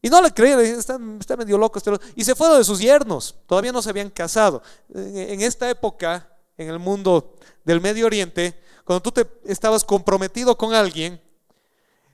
[0.00, 1.78] Y no le creían, está, está medio loco.
[1.78, 4.62] Este y se fueron de sus yernos, todavía no se habían casado.
[4.94, 10.74] En esta época, en el mundo del Medio Oriente, cuando tú te estabas comprometido con
[10.74, 11.20] alguien,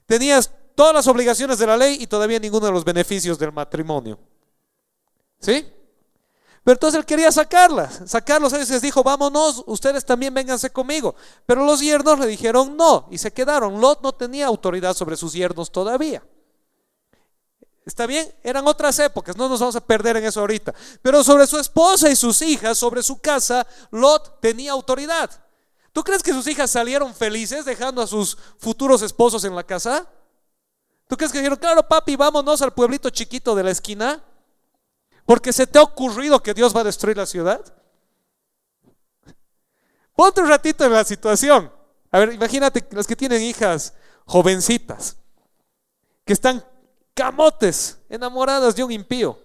[0.05, 4.19] tenías todas las obligaciones de la ley y todavía ninguno de los beneficios del matrimonio.
[5.39, 5.65] ¿Sí?
[6.63, 8.51] Pero entonces él quería sacarlas, sacarlos.
[8.53, 11.15] Él les dijo, vámonos, ustedes también vénganse conmigo.
[11.45, 13.79] Pero los yernos le dijeron no y se quedaron.
[13.79, 16.23] Lot no tenía autoridad sobre sus yernos todavía.
[17.85, 20.73] Está bien, eran otras épocas, no nos vamos a perder en eso ahorita.
[21.03, 25.29] Pero sobre su esposa y sus hijas, sobre su casa, Lot tenía autoridad.
[25.93, 30.09] ¿Tú crees que sus hijas salieron felices dejando a sus futuros esposos en la casa?
[31.07, 34.23] ¿Tú crees que dijeron, claro, papi, vámonos al pueblito chiquito de la esquina?
[35.25, 37.61] Porque se te ha ocurrido que Dios va a destruir la ciudad.
[40.15, 41.71] Ponte un ratito en la situación.
[42.11, 43.93] A ver, imagínate los que tienen hijas
[44.25, 45.17] jovencitas,
[46.25, 46.65] que están
[47.15, 49.39] camotes, enamoradas de un impío.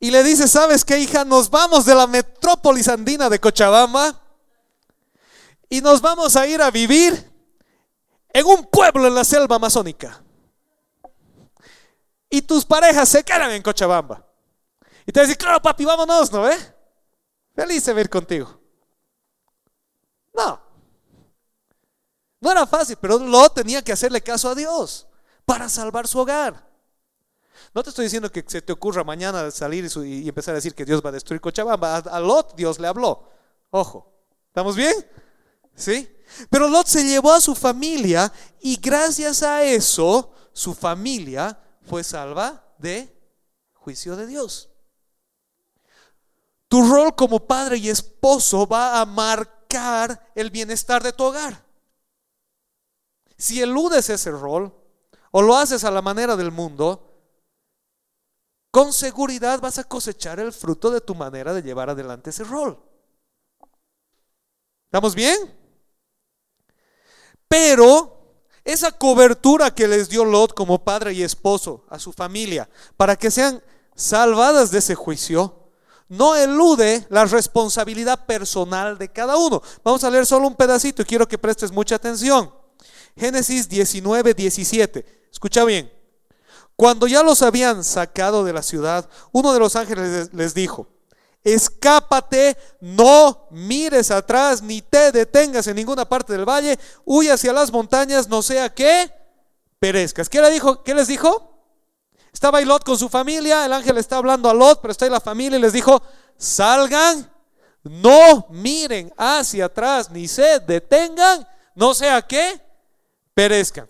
[0.00, 1.24] Y le dice, ¿sabes qué, hija?
[1.24, 4.20] Nos vamos de la metrópolis andina de Cochabamba
[5.68, 7.30] y nos vamos a ir a vivir
[8.30, 10.22] en un pueblo en la selva amazónica
[12.32, 14.26] y tus parejas se quedan en Cochabamba.
[15.04, 16.56] Y te dicen, claro, papi, vámonos, ¿no ve?
[17.54, 18.58] Feliz de ver contigo.
[20.32, 20.61] No.
[22.42, 25.06] No era fácil, pero Lot tenía que hacerle caso a Dios
[25.46, 26.68] para salvar su hogar.
[27.72, 30.84] No te estoy diciendo que se te ocurra mañana salir y, empezar a decir que
[30.84, 31.98] Dios va a destruir Cochabamba.
[31.98, 33.30] A, Lot Dios le habló.
[33.70, 34.12] Ojo,
[34.48, 34.92] ¿estamos bien?
[35.76, 36.12] ¿Sí?
[36.50, 42.74] Pero Lot se llevó a su familia y gracias a eso su familia fue salva
[42.76, 43.16] de
[43.72, 44.68] juicio de Dios.
[46.66, 51.61] Tu rol como padre y esposo va a marcar el bienestar de tu hogar.
[53.42, 54.72] Si eludes ese rol
[55.32, 57.12] o lo haces a la manera del mundo,
[58.70, 62.80] con seguridad vas a cosechar el fruto de tu manera de llevar adelante ese rol.
[64.84, 65.36] ¿Estamos bien?
[67.48, 73.16] Pero esa cobertura que les dio Lot como padre y esposo a su familia para
[73.16, 73.60] que sean
[73.96, 75.72] salvadas de ese juicio,
[76.06, 79.60] no elude la responsabilidad personal de cada uno.
[79.82, 82.61] Vamos a leer solo un pedacito y quiero que prestes mucha atención.
[83.16, 85.28] Génesis 19, 17.
[85.30, 85.92] Escucha bien.
[86.76, 90.88] Cuando ya los habían sacado de la ciudad, uno de los ángeles les dijo,
[91.44, 97.70] escápate, no mires atrás, ni te detengas en ninguna parte del valle, huye hacia las
[97.72, 99.12] montañas, no sea que
[99.78, 100.28] perezcas.
[100.28, 100.82] ¿Qué, le dijo?
[100.82, 101.50] ¿Qué les dijo?
[102.32, 105.20] Estaba Lot con su familia, el ángel está hablando a Lot, pero está ahí la
[105.20, 106.02] familia y les dijo,
[106.38, 107.30] salgan,
[107.82, 112.61] no miren hacia atrás, ni se detengan, no sea que
[113.34, 113.88] perezcan.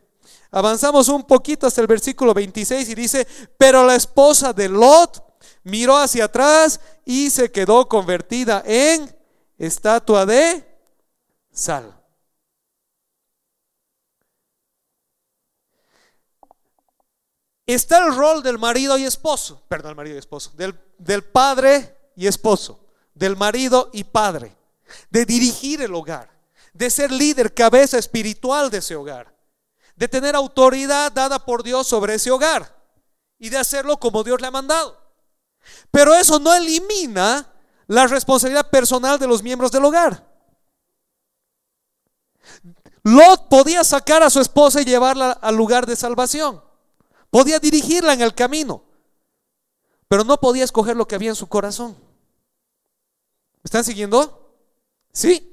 [0.50, 3.26] Avanzamos un poquito hasta el versículo 26 y dice,
[3.56, 5.24] pero la esposa de Lot
[5.64, 9.16] miró hacia atrás y se quedó convertida en
[9.58, 10.62] estatua de
[11.50, 11.98] sal.
[17.64, 21.96] Está el rol del marido y esposo, perdón, el marido y esposo, del, del padre
[22.16, 24.54] y esposo, del marido y padre,
[25.10, 26.30] de dirigir el hogar,
[26.74, 29.31] de ser líder, cabeza espiritual de ese hogar,
[29.96, 32.76] de tener autoridad dada por Dios sobre ese hogar
[33.38, 34.98] y de hacerlo como Dios le ha mandado.
[35.90, 37.52] Pero eso no elimina
[37.86, 40.32] la responsabilidad personal de los miembros del hogar.
[43.04, 46.62] Lot podía sacar a su esposa y llevarla al lugar de salvación.
[47.30, 48.84] Podía dirigirla en el camino.
[50.08, 51.96] Pero no podía escoger lo que había en su corazón.
[53.62, 54.56] ¿Me están siguiendo?
[55.12, 55.48] Sí.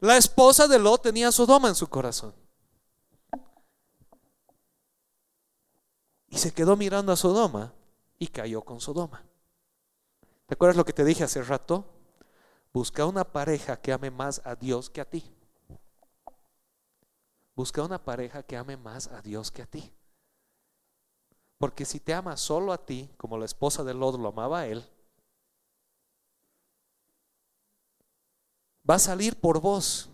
[0.00, 2.34] La esposa de Lot tenía Sodoma en su corazón.
[6.28, 7.72] Y se quedó mirando a Sodoma
[8.18, 9.24] y cayó con Sodoma.
[10.44, 11.86] ¿Te acuerdas lo que te dije hace rato?
[12.70, 15.24] Busca una pareja que ame más a Dios que a ti.
[17.54, 19.90] Busca una pareja que ame más a Dios que a ti.
[21.56, 24.66] Porque si te ama solo a ti, como la esposa de Lot lo amaba a
[24.66, 24.84] él,
[28.88, 30.10] va a salir por vos.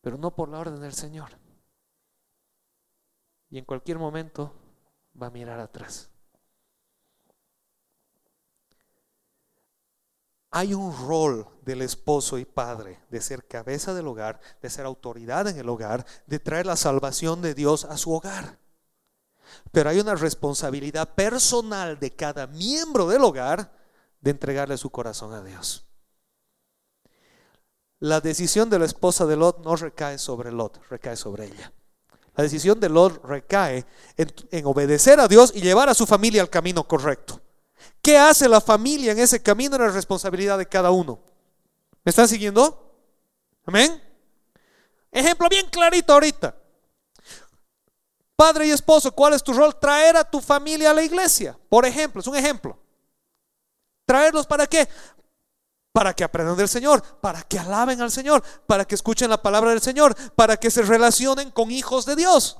[0.00, 1.30] pero no por la orden del Señor.
[3.50, 4.52] Y en cualquier momento
[5.20, 6.10] va a mirar atrás.
[10.52, 15.46] Hay un rol del esposo y padre de ser cabeza del hogar, de ser autoridad
[15.46, 18.58] en el hogar, de traer la salvación de Dios a su hogar.
[19.70, 23.72] Pero hay una responsabilidad personal de cada miembro del hogar
[24.20, 25.86] de entregarle su corazón a Dios.
[28.00, 31.72] La decisión de la esposa de Lot no recae sobre Lot, recae sobre ella.
[32.36, 33.84] La decisión de Lot recae
[34.16, 37.40] en, obedecer a Dios y llevar a su familia al camino correcto.
[38.00, 39.76] ¿Qué hace la familia en ese camino?
[39.76, 41.18] Es la responsabilidad de cada uno.
[42.04, 42.94] ¿Me están siguiendo?
[43.66, 44.02] Amén.
[45.12, 46.54] Ejemplo bien clarito ahorita.
[48.36, 49.78] Padre y esposo, ¿cuál es tu rol?
[49.78, 51.58] Traer a tu familia a la iglesia.
[51.68, 52.78] Por ejemplo, es un ejemplo.
[54.06, 54.88] ¿Traerlos para qué?
[55.92, 59.70] Para que aprendan del Señor, para que alaben al Señor, para que escuchen la palabra
[59.70, 62.58] del Señor, para que se relacionen con hijos de Dios.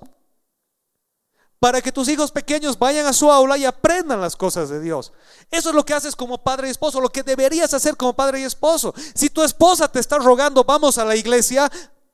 [1.61, 5.12] Para que tus hijos pequeños vayan a su aula y aprendan las cosas de Dios.
[5.51, 8.40] Eso es lo que haces como padre y esposo, lo que deberías hacer como padre
[8.40, 8.95] y esposo.
[9.14, 11.71] Si tu esposa te está rogando, vamos a la iglesia,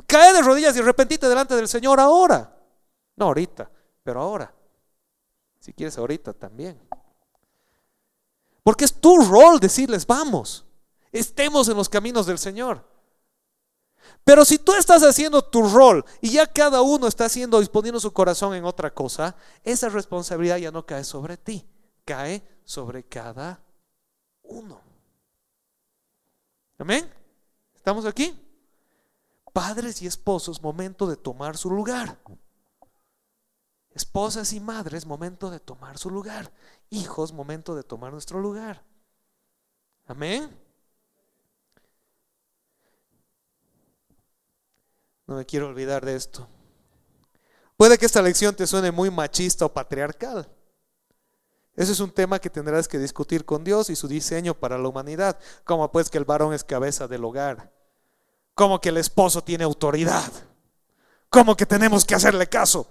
[0.07, 2.53] cae de rodillas y arrepentite delante del Señor ahora.
[3.15, 3.71] No ahorita,
[4.03, 4.53] pero ahora.
[5.61, 6.79] Si quieres ahorita también.
[8.63, 10.66] Porque es tu rol decirles, vamos,
[11.19, 12.85] estemos en los caminos del Señor.
[14.25, 18.13] Pero si tú estás haciendo tu rol y ya cada uno está haciendo, disponiendo su
[18.13, 21.65] corazón en otra cosa, esa responsabilidad ya no cae sobre ti,
[22.05, 23.61] cae sobre cada
[24.43, 24.81] uno.
[26.79, 27.11] Amén.
[27.75, 28.37] ¿Estamos aquí?
[29.53, 32.19] Padres y esposos, momento de tomar su lugar.
[33.91, 36.53] Esposas y madres, momento de tomar su lugar.
[36.91, 38.85] Hijos, momento de tomar nuestro lugar.
[40.07, 40.66] Amén.
[45.27, 46.49] No me quiero olvidar de esto.
[47.77, 50.49] Puede que esta lección te suene muy machista o patriarcal.
[51.75, 54.89] Ese es un tema que tendrás que discutir con Dios y su diseño para la
[54.89, 55.39] humanidad.
[55.65, 57.71] Como pues que el varón es cabeza del hogar.
[58.55, 60.33] Como que el esposo tiene autoridad.
[61.29, 62.89] Como que tenemos que hacerle caso.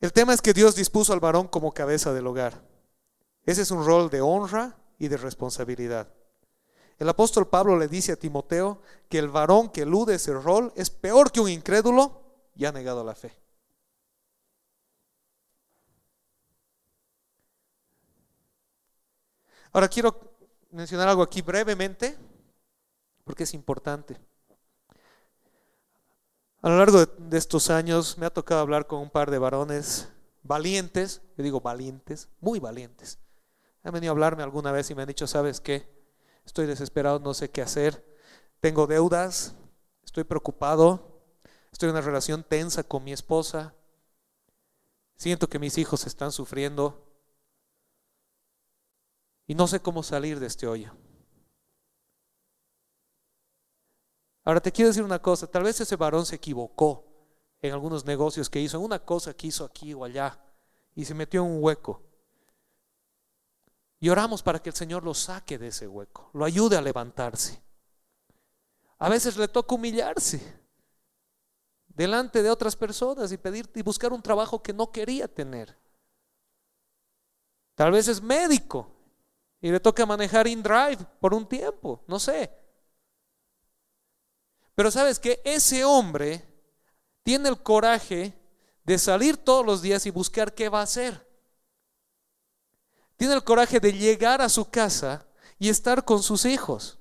[0.00, 2.60] El tema es que Dios dispuso al varón como cabeza del hogar.
[3.46, 6.08] Ese es un rol de honra y de responsabilidad.
[7.02, 10.88] El apóstol Pablo le dice a Timoteo que el varón que elude ese rol es
[10.88, 12.22] peor que un incrédulo
[12.54, 13.36] y ha negado la fe.
[19.72, 20.16] Ahora quiero
[20.70, 22.16] mencionar algo aquí brevemente,
[23.24, 24.16] porque es importante.
[26.60, 30.08] A lo largo de, estos años me ha tocado hablar con un par de varones
[30.44, 33.18] valientes, yo digo valientes, muy valientes.
[33.82, 36.00] Han venido a hablarme alguna vez y me han dicho, ¿sabes qué?
[36.44, 38.04] Estoy desesperado, no sé qué hacer,
[38.60, 39.54] tengo deudas,
[40.04, 41.22] estoy preocupado,
[41.72, 43.74] estoy en una relación tensa con mi esposa,
[45.16, 47.06] siento que mis hijos están sufriendo
[49.46, 50.92] y no sé cómo salir de este hoyo.
[54.44, 57.04] Ahora te quiero decir una cosa, tal vez ese varón se equivocó
[57.60, 60.40] en algunos negocios que hizo, en una cosa que hizo aquí o allá,
[60.94, 62.02] y se metió en un hueco.
[64.02, 67.62] Y oramos para que el Señor lo saque de ese hueco, lo ayude a levantarse.
[68.98, 70.42] A veces le toca humillarse
[71.86, 75.78] delante de otras personas y pedir y buscar un trabajo que no quería tener.
[77.76, 78.90] Tal vez es médico
[79.60, 82.50] y le toca manejar InDrive por un tiempo, no sé.
[84.74, 86.44] Pero sabes que ese hombre
[87.22, 88.36] tiene el coraje
[88.82, 91.31] de salir todos los días y buscar qué va a hacer.
[93.16, 95.26] Tiene el coraje de llegar a su casa
[95.58, 96.98] y estar con sus hijos.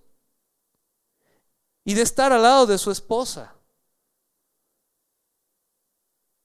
[1.83, 3.55] Y de estar al lado de su esposa.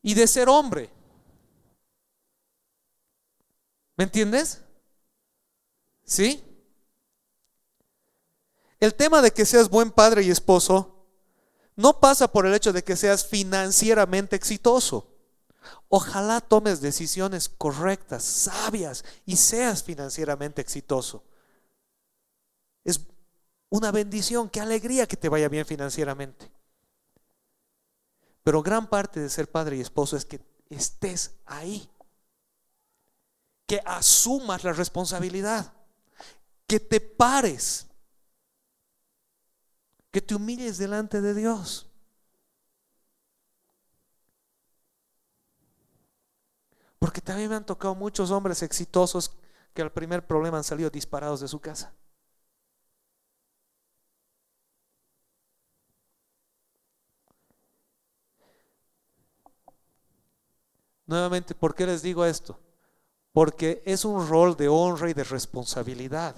[0.03, 0.91] Y de ser hombre.
[3.97, 4.63] ¿Me entiendes?
[6.05, 6.43] ¿Sí?
[8.79, 11.07] El tema de que seas buen padre y esposo
[11.77, 15.16] no pasa por el hecho de que seas financieramente exitoso.
[15.89, 21.25] Ojalá tomes decisiones correctas, sabias y seas financieramente exitoso.
[22.85, 23.01] Es
[23.69, 26.51] una bendición, qué alegría que te vaya bien financieramente.
[28.43, 30.41] Pero gran parte de ser padre y esposo es que
[30.71, 31.91] estés ahí,
[33.67, 35.73] que asumas la responsabilidad,
[36.67, 37.87] que te pares
[40.17, 41.91] que te humilles delante de Dios.
[47.07, 49.31] Porque también me han tocado muchos hombres exitosos
[49.73, 51.95] que al primer problema han salido disparados de su casa.
[61.07, 62.59] Nuevamente, ¿por qué les digo esto?
[63.31, 66.35] Porque es un rol de honra y de responsabilidad.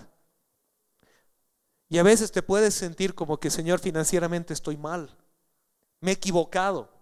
[1.89, 5.17] Y a veces te puedes sentir como que, Señor, financieramente estoy mal,
[6.03, 6.98] me he equivocado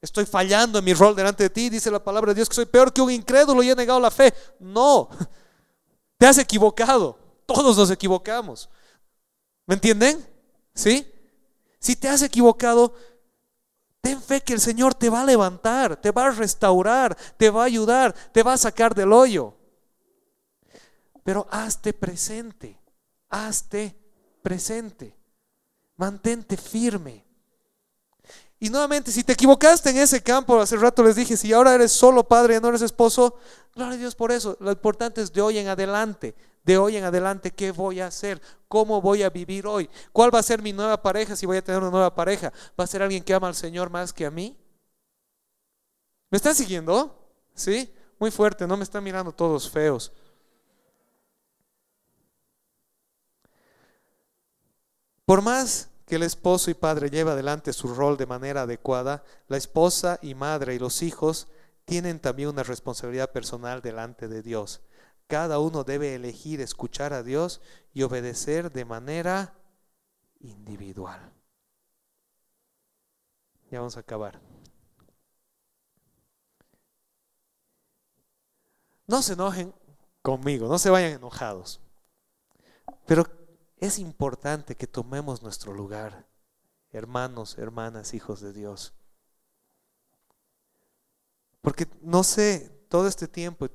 [0.00, 1.70] estoy fallando en mi rol delante de ti.
[1.70, 4.10] Dice la palabra de Dios que soy peor que un incrédulo y he negado la
[4.10, 4.32] fe.
[4.58, 5.08] No,
[6.18, 8.68] te has equivocado, todos nos equivocamos.
[9.66, 10.26] ¿Me entienden?
[10.74, 11.06] ¿Sí?
[11.78, 12.94] Si te has equivocado,
[14.00, 17.62] ten fe que el Señor te va a levantar, te va a restaurar, te va
[17.62, 19.54] a ayudar, te va a sacar del hoyo.
[21.22, 22.80] Pero hazte presente,
[23.28, 23.94] hazte
[24.42, 25.14] presente,
[25.96, 27.27] mantente firme.
[28.60, 31.92] Y nuevamente, si te equivocaste en ese campo, hace rato les dije, si ahora eres
[31.92, 33.36] solo padre y no eres esposo,
[33.74, 34.56] gloria a Dios por eso.
[34.58, 36.34] Lo importante es de hoy en adelante,
[36.64, 38.42] de hoy en adelante, ¿qué voy a hacer?
[38.66, 39.88] ¿Cómo voy a vivir hoy?
[40.12, 42.52] ¿Cuál va a ser mi nueva pareja si voy a tener una nueva pareja?
[42.78, 44.56] ¿Va a ser alguien que ama al Señor más que a mí?
[46.30, 47.16] ¿Me están siguiendo?
[47.54, 47.92] ¿Sí?
[48.18, 50.12] Muy fuerte, no me están mirando todos feos.
[55.24, 59.58] Por más que el esposo y padre lleve adelante su rol de manera adecuada, la
[59.58, 61.48] esposa y madre y los hijos
[61.84, 64.80] tienen también una responsabilidad personal delante de Dios.
[65.26, 67.60] Cada uno debe elegir escuchar a Dios
[67.92, 69.54] y obedecer de manera
[70.40, 71.30] individual.
[73.70, 74.40] Ya vamos a acabar.
[79.06, 79.74] No se enojen
[80.22, 81.80] conmigo, no se vayan enojados.
[83.06, 83.37] Pero
[83.80, 86.26] es importante que tomemos nuestro lugar,
[86.90, 88.94] hermanos, hermanas, hijos de Dios.
[91.60, 93.68] Porque no sé, todo este tiempo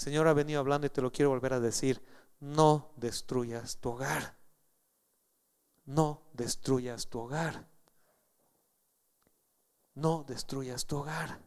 [0.00, 2.02] Señor ha venido hablando y te lo quiero volver a decir,
[2.40, 4.34] no destruyas tu hogar.
[5.84, 7.68] No destruyas tu hogar.
[9.94, 11.42] No destruyas tu hogar.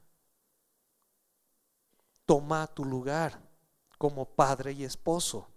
[2.28, 3.42] Toma tu lugar
[3.98, 5.48] como padre y esposo.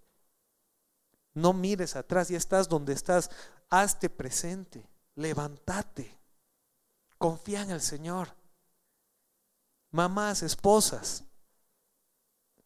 [1.36, 3.30] No mires atrás, y estás donde estás.
[3.68, 6.18] Hazte presente, levántate.
[7.18, 8.34] Confía en el Señor.
[9.90, 11.24] Mamás, esposas,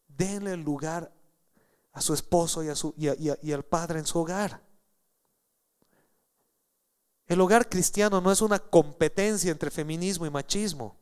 [0.07, 1.11] denle lugar
[1.91, 4.63] a su esposo y, a su, y, al padre en su hogar.
[7.27, 10.95] El hogar cristiano no es una competencia entre feminismo y machismo.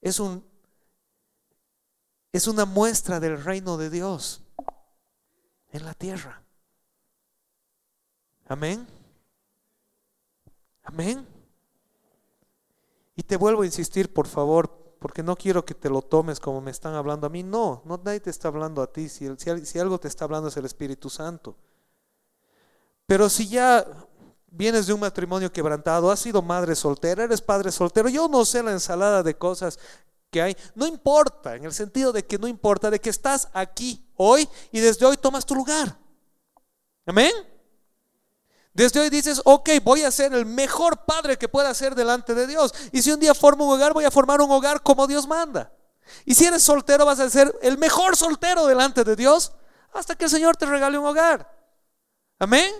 [0.00, 0.44] Es, un,
[2.32, 4.42] es una muestra del reino de Dios
[5.72, 6.42] en la tierra.
[8.46, 8.86] Amén.
[10.82, 11.26] Amén.
[13.14, 16.60] Y te vuelvo a insistir, por favor, porque no quiero que te lo tomes como
[16.60, 17.42] me están hablando a mí.
[17.42, 19.08] No, no nadie te está hablando a ti.
[19.08, 21.56] Si, si, algo te está hablando es el Espíritu Santo.
[23.06, 23.86] Pero si ya
[24.50, 28.62] vienes de un matrimonio quebrantado, has sido madre soltera, eres padre soltero, yo no sé
[28.62, 29.78] la ensalada de cosas
[30.30, 30.56] que hay.
[30.74, 34.80] No importa, en el sentido de que no importa, de que estás aquí hoy y
[34.80, 35.98] desde hoy tomas tu lugar.
[37.06, 37.32] Amén.
[38.72, 42.46] Desde hoy dices, ok, voy a ser el mejor padre que pueda ser delante de
[42.46, 42.72] Dios.
[42.92, 45.72] Y si un día formo un hogar, voy a formar un hogar como Dios manda.
[46.24, 49.52] Y si eres soltero, vas a ser el mejor soltero delante de Dios
[49.92, 51.50] hasta que el Señor te regale un hogar.
[52.38, 52.72] Amén.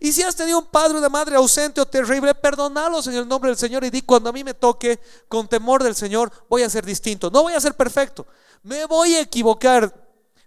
[0.00, 3.28] Y si has tenido un padre o una madre ausente o terrible, perdonalos en el
[3.28, 6.62] nombre del Señor y di, cuando a mí me toque, con temor del Señor, voy
[6.62, 7.30] a ser distinto.
[7.30, 8.26] No voy a ser perfecto.
[8.62, 9.94] Me voy a equivocar.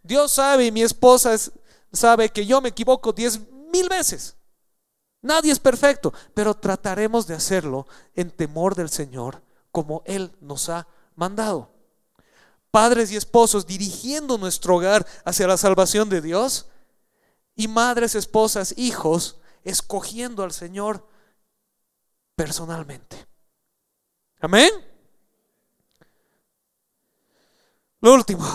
[0.03, 1.35] Dios sabe y mi esposa
[1.91, 3.39] sabe que yo me equivoco diez
[3.71, 4.35] mil veces.
[5.21, 10.87] Nadie es perfecto, pero trataremos de hacerlo en temor del Señor como Él nos ha
[11.15, 11.71] mandado.
[12.71, 16.67] Padres y esposos dirigiendo nuestro hogar hacia la salvación de Dios
[17.59, 21.05] y madres, esposas, hijos escogiendo al Señor
[22.33, 23.27] personalmente.
[24.39, 24.69] Amén.
[27.99, 28.45] Lo último.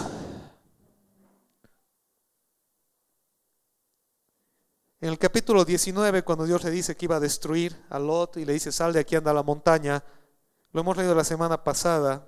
[5.03, 8.47] En el capítulo 19, cuando Dios le dice que iba a destruir a Lot y
[8.47, 10.03] le dice, sal de aquí, anda a la montaña,
[10.73, 12.27] lo hemos leído la semana pasada,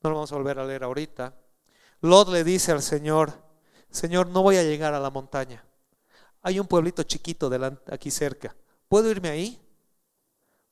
[0.00, 1.34] no lo vamos a volver a leer ahorita.
[2.00, 3.34] Lot le dice al Señor,
[3.90, 5.62] Señor, no voy a llegar a la montaña.
[6.44, 7.50] Hay un pueblito chiquito
[7.90, 8.54] aquí cerca.
[8.86, 9.58] ¿Puedo irme ahí?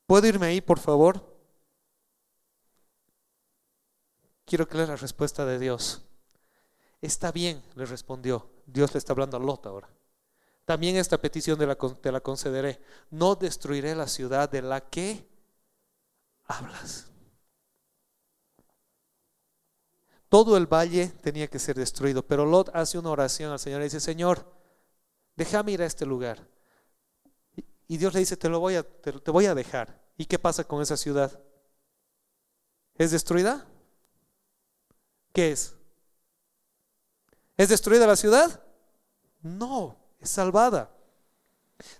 [0.05, 1.35] ¿Puedo irme ahí, por favor?
[4.45, 6.03] Quiero que lea la respuesta de Dios.
[7.01, 8.51] Está bien, le respondió.
[8.67, 9.89] Dios le está hablando a Lot ahora.
[10.63, 12.79] También esta petición te la concederé.
[13.09, 15.27] No destruiré la ciudad de la que
[16.45, 17.07] hablas.
[20.29, 23.85] Todo el valle tenía que ser destruido, pero Lot hace una oración al Señor y
[23.85, 24.52] dice, Señor,
[25.35, 26.47] déjame ir a este lugar.
[27.87, 30.01] Y Dios le dice, te lo voy a, te, voy a dejar.
[30.17, 31.39] ¿Y qué pasa con esa ciudad?
[32.95, 33.67] ¿Es destruida?
[35.33, 35.75] ¿Qué es?
[37.57, 38.63] ¿Es destruida la ciudad?
[39.41, 40.91] No, es salvada.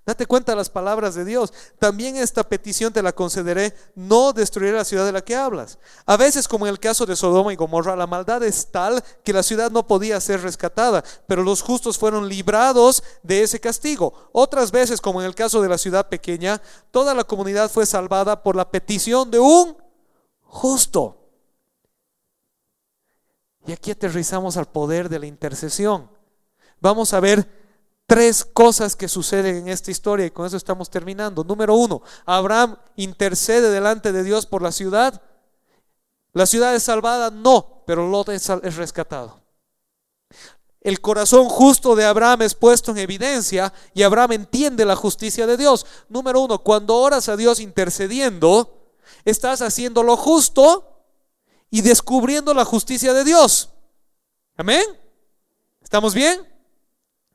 [0.05, 1.53] Date cuenta de las palabras de Dios.
[1.79, 5.79] También esta petición te la concederé, no destruiré la ciudad de la que hablas.
[6.05, 9.33] A veces, como en el caso de Sodoma y Gomorra, la maldad es tal que
[9.33, 14.13] la ciudad no podía ser rescatada, pero los justos fueron librados de ese castigo.
[14.31, 16.61] Otras veces, como en el caso de la ciudad pequeña,
[16.91, 19.77] toda la comunidad fue salvada por la petición de un
[20.41, 21.17] justo.
[23.65, 26.09] Y aquí aterrizamos al poder de la intercesión.
[26.81, 27.62] Vamos a ver
[28.05, 31.43] tres cosas que suceden en esta historia y con eso estamos terminando.
[31.43, 35.21] Número uno, Abraham intercede delante de Dios por la ciudad.
[36.33, 37.29] ¿La ciudad es salvada?
[37.29, 39.41] No, pero Lot es, es rescatado.
[40.81, 45.55] El corazón justo de Abraham es puesto en evidencia y Abraham entiende la justicia de
[45.55, 45.85] Dios.
[46.09, 48.91] Número uno, cuando oras a Dios intercediendo,
[49.23, 51.05] estás haciendo lo justo
[51.69, 53.69] y descubriendo la justicia de Dios.
[54.57, 54.83] Amén.
[55.81, 56.45] ¿Estamos bien?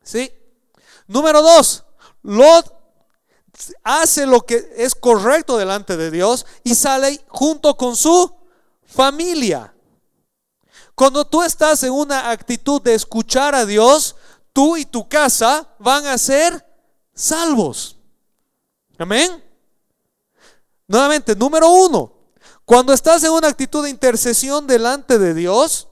[0.03, 0.31] Sí.
[1.09, 1.85] Número dos,
[2.23, 2.75] Lot
[3.83, 8.33] hace lo que es correcto delante de Dios y sale junto con su
[8.87, 9.75] familia.
[10.95, 14.17] Cuando tú estás en una actitud de escuchar a Dios,
[14.53, 16.65] tú y tu casa van a ser
[17.15, 17.97] salvos.
[18.99, 19.43] Amén.
[20.87, 22.13] Nuevamente, número uno,
[22.65, 25.88] cuando estás en una actitud de intercesión delante de Dios,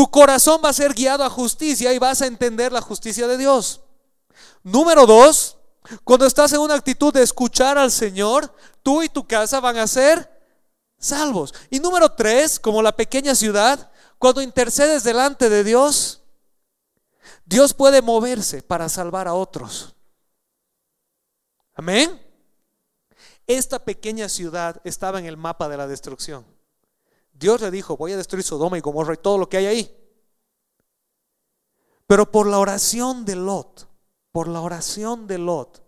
[0.00, 3.36] tu corazón va a ser guiado a justicia y vas a entender la justicia de
[3.36, 3.82] Dios.
[4.62, 5.58] Número dos,
[6.04, 8.50] cuando estás en una actitud de escuchar al Señor,
[8.82, 10.26] tú y tu casa van a ser
[10.98, 11.52] salvos.
[11.68, 16.22] Y número tres, como la pequeña ciudad, cuando intercedes delante de Dios,
[17.44, 19.94] Dios puede moverse para salvar a otros.
[21.74, 22.18] Amén.
[23.46, 26.46] Esta pequeña ciudad estaba en el mapa de la destrucción.
[27.40, 29.96] Dios le dijo, voy a destruir Sodoma y Gomorra y todo lo que hay ahí.
[32.06, 33.88] Pero por la oración de Lot,
[34.30, 35.82] por la oración de Lot,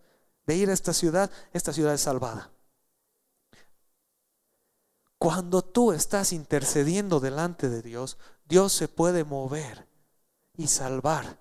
[0.47, 2.51] de ir a esta ciudad, esta ciudad es salvada.
[5.19, 9.87] Cuando tú estás intercediendo delante de Dios, Dios se puede mover
[10.57, 11.39] y salvar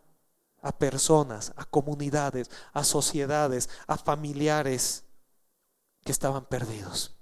[0.62, 5.06] a personas, a comunidades, a sociedades, a familiares
[6.04, 7.16] que estaban perdidos.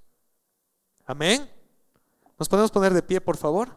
[1.06, 1.59] Amén.
[2.40, 3.70] ¿Nos podemos poner de pie, por favor?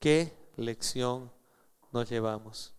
[0.00, 1.30] ¿Qué lección
[1.92, 2.72] nos llevamos?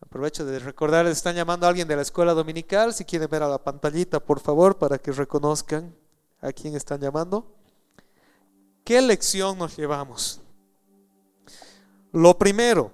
[0.00, 3.48] Aprovecho de recordarles, están llamando a alguien de la escuela dominical, si quieren ver a
[3.48, 5.94] la pantallita, por favor, para que reconozcan
[6.40, 7.55] a quién están llamando.
[8.86, 10.40] ¿Qué lección nos llevamos?
[12.12, 12.92] Lo primero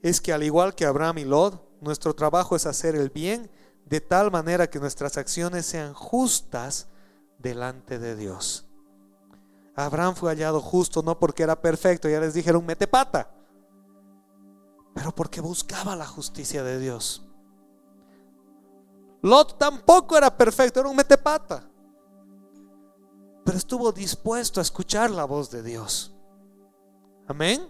[0.00, 3.50] es que al igual que Abraham y Lot, nuestro trabajo es hacer el bien
[3.86, 6.86] de tal manera que nuestras acciones sean justas
[7.38, 8.68] delante de Dios.
[9.74, 13.28] Abraham fue hallado justo no porque era perfecto, ya les dijeron mete pata,
[14.94, 17.26] pero porque buscaba la justicia de Dios.
[19.22, 21.68] Lot tampoco era perfecto, era un metepata
[23.46, 26.12] pero estuvo dispuesto a escuchar la voz de Dios.
[27.28, 27.64] Amén.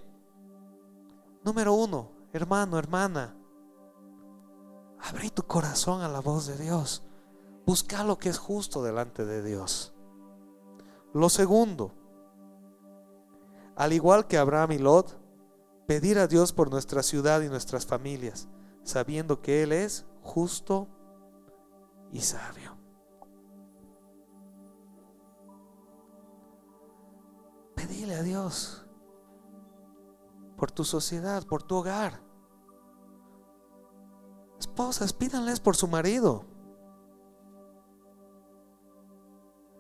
[1.45, 3.37] Número uno, hermano, hermana,
[4.99, 7.03] abre tu corazón a la voz de Dios.
[7.67, 9.93] Busca lo que es justo delante de Dios.
[11.13, 11.93] Lo segundo,
[13.77, 15.21] al igual que Abraham y Lot,
[15.87, 18.49] pedir a Dios por nuestra ciudad y nuestras familias,
[18.83, 20.89] sabiendo que Él es justo
[22.13, 22.66] y sabio.
[27.89, 28.85] Dile a Dios
[30.57, 32.21] por tu sociedad, por tu hogar.
[34.59, 36.45] Esposas, pídanles por su marido.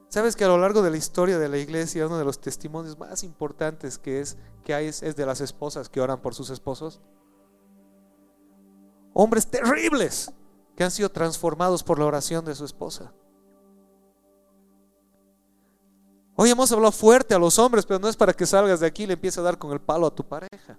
[0.09, 2.99] Sabes que a lo largo de la historia de la iglesia, uno de los testimonios
[2.99, 7.01] más importantes que, es, que hay es de las esposas que oran por sus esposos.
[9.12, 10.32] Hombres terribles
[10.74, 13.12] que han sido transformados por la oración de su esposa.
[16.39, 19.05] Hoy hemos hablado fuerte a los hombres, pero no es para que salgas de aquí
[19.05, 20.78] y le empieces a dar con el palo a tu pareja.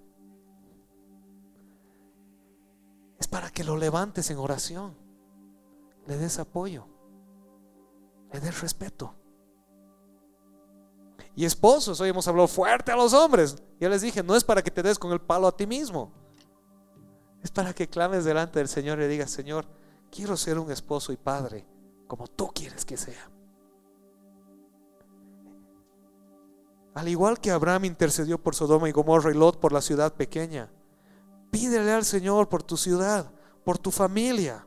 [3.18, 4.96] Es para que lo levantes en oración,
[6.06, 6.86] le des apoyo,
[8.32, 9.16] le des respeto.
[11.34, 13.56] Y esposos, hoy hemos hablado fuerte a los hombres.
[13.80, 16.12] Ya les dije, no es para que te des con el palo a ti mismo.
[17.42, 19.66] Es para que clames delante del Señor y le digas, Señor,
[20.10, 21.66] quiero ser un esposo y padre
[22.06, 23.30] como tú quieres que sea.
[26.98, 30.68] Al igual que Abraham intercedió por Sodoma y Gomorra y Lot por la ciudad pequeña,
[31.48, 33.30] pídele al Señor por tu ciudad,
[33.64, 34.66] por tu familia.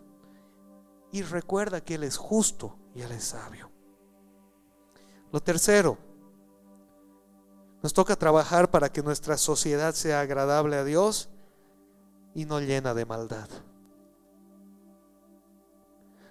[1.12, 3.70] Y recuerda que Él es justo y Él es sabio.
[5.34, 5.98] Lo tercero,
[7.84, 11.28] nos toca trabajar para que nuestra sociedad sea agradable a Dios
[12.34, 13.50] y no llena de maldad.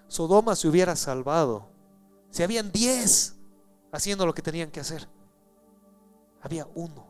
[0.08, 1.68] Sodoma se hubiera salvado
[2.30, 3.36] si habían diez
[3.92, 5.06] haciendo lo que tenían que hacer.
[6.40, 7.06] Había uno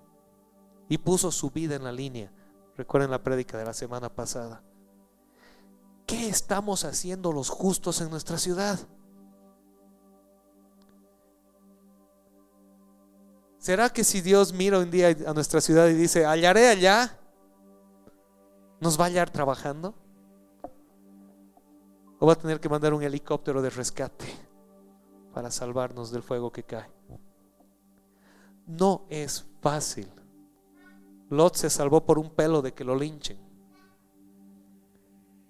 [0.89, 2.33] y puso su vida en la línea.
[2.77, 4.63] Recuerden la prédica de la semana pasada.
[6.07, 8.79] ¿Qué estamos haciendo los justos en nuestra ciudad?
[13.59, 17.17] ¿Será que si Dios mira un día a nuestra ciudad y dice, hallaré allá,
[18.81, 19.95] nos va a hallar trabajando?
[22.19, 24.27] ¿O va a tener que mandar un helicóptero de rescate
[25.33, 27.00] para salvarnos del fuego que cae?
[28.71, 30.09] No es fácil.
[31.29, 33.39] Lot se salvó por un pelo de que lo linchen.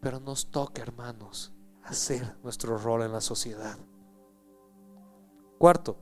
[0.01, 1.53] Pero nos toca, hermanos,
[1.85, 3.79] hacer nuestro rol en la sociedad.
[5.59, 5.99] Cuarto,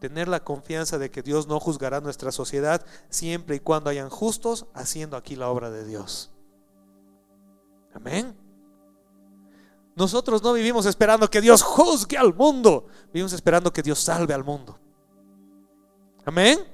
[0.00, 4.66] tener la confianza de que Dios no juzgará nuestra sociedad siempre y cuando hayan justos
[4.72, 6.30] haciendo aquí la obra de Dios.
[7.94, 8.34] Amén.
[9.94, 14.44] Nosotros no vivimos esperando que Dios juzgue al mundo, vivimos esperando que Dios salve al
[14.44, 14.78] mundo.
[16.24, 16.64] Amén.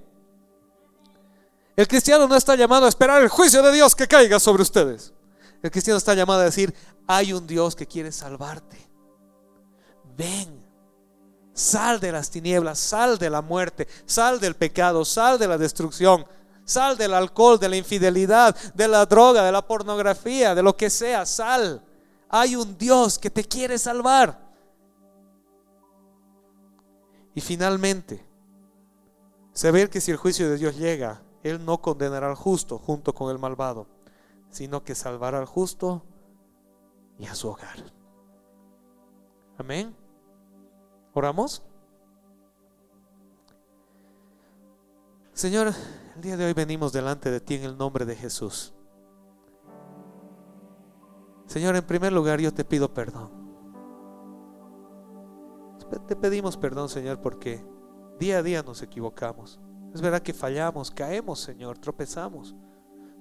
[1.77, 5.13] El cristiano no está llamado a esperar el juicio de Dios que caiga sobre ustedes.
[5.63, 6.75] El cristiano está llamado a decir,
[7.07, 8.79] hay un Dios que quiere salvarte.
[10.17, 10.67] Ven,
[11.57, 16.27] Sal de las tinieblas, sal de la muerte, sal del pecado, sal de la destrucción,
[16.67, 20.91] sal del alcohol, de la infidelidad, de la droga, de la pornografía, de lo que
[20.91, 21.83] sea, sal.
[22.29, 24.39] Hay un Dios que te quiere salvar.
[27.35, 28.23] Y finalmente,
[29.57, 33.31] saber que si el juicio de Dios llega, Él no condenará al justo junto con
[33.31, 33.87] el malvado,
[34.51, 36.05] sino que salvará al justo
[37.19, 37.79] y a su hogar.
[39.57, 39.97] Amén.
[41.15, 41.63] ¿Oramos?
[45.33, 45.73] Señor,
[46.17, 48.75] el día de hoy venimos delante de ti en el nombre de Jesús.
[51.47, 53.31] Señor, en primer lugar yo te pido perdón.
[56.07, 57.65] Te pedimos perdón, Señor, porque
[58.19, 59.61] día a día nos equivocamos.
[59.95, 62.55] Es verdad que fallamos, caemos, Señor, tropezamos.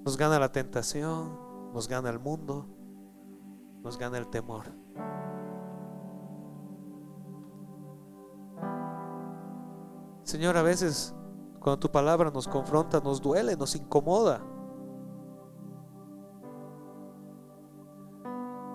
[0.03, 1.39] Nos gana la tentación,
[1.73, 2.67] nos gana el mundo,
[3.81, 4.65] nos gana el temor.
[10.23, 11.15] Señor, a veces
[11.59, 14.41] cuando tu palabra nos confronta, nos duele, nos incomoda.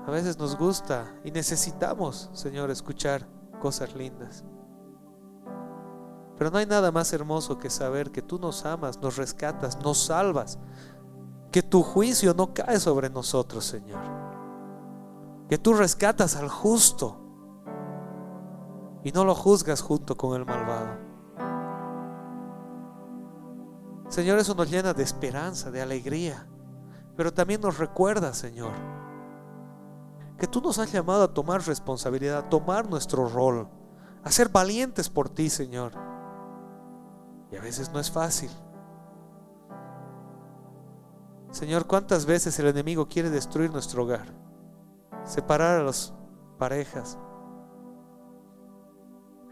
[0.07, 3.29] A veces nos gusta y necesitamos, Señor, escuchar
[3.61, 4.45] cosas lindas.
[6.41, 9.99] Pero no hay nada más hermoso que saber que tú nos amas, nos rescatas, nos
[10.07, 10.59] salvas,
[11.53, 14.01] que tu juicio no cae sobre nosotros, Señor.
[15.51, 17.21] Que tú rescatas al justo
[19.05, 20.97] y no lo juzgas junto con el malvado.
[24.09, 26.49] Señor, eso nos llena de esperanza, de alegría,
[27.19, 28.73] pero también nos recuerda, Señor,
[30.39, 33.69] que tú nos has llamado a tomar responsabilidad, a tomar nuestro rol,
[34.25, 36.09] a ser valientes por ti, Señor.
[37.51, 38.51] Y a veces no es fácil.
[41.51, 44.33] Señor, ¿cuántas veces el enemigo quiere destruir nuestro hogar?
[45.25, 46.15] Separar a las
[46.59, 47.19] parejas,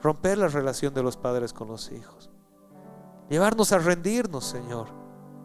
[0.01, 2.31] romper la relación de los padres con los hijos.
[3.29, 4.89] Llevarnos a rendirnos, Señor,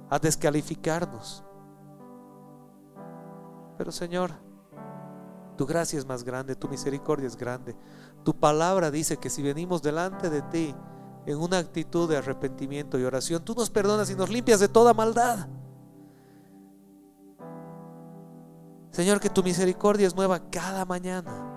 [0.10, 1.44] a descalificarnos.
[3.78, 4.32] Pero Señor,
[5.58, 7.76] tu gracia es más grande, tu misericordia es grande.
[8.24, 10.76] Tu palabra dice que si venimos delante de ti
[11.26, 14.94] en una actitud de arrepentimiento y oración, tú nos perdonas y nos limpias de toda
[14.94, 15.48] maldad.
[18.92, 21.50] Señor, que tu misericordia es nueva cada mañana.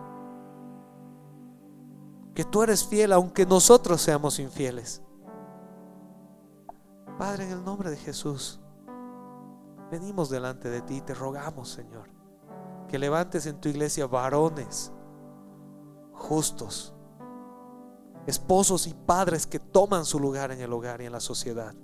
[2.34, 5.02] Que tú eres fiel aunque nosotros seamos infieles.
[7.18, 8.60] Padre, en el nombre de Jesús,
[9.90, 12.08] venimos delante de ti y te rogamos, Señor,
[12.88, 14.92] que levantes en tu iglesia varones
[16.16, 16.94] justos,
[18.26, 21.74] esposos y padres que toman su lugar en el hogar y en la sociedad,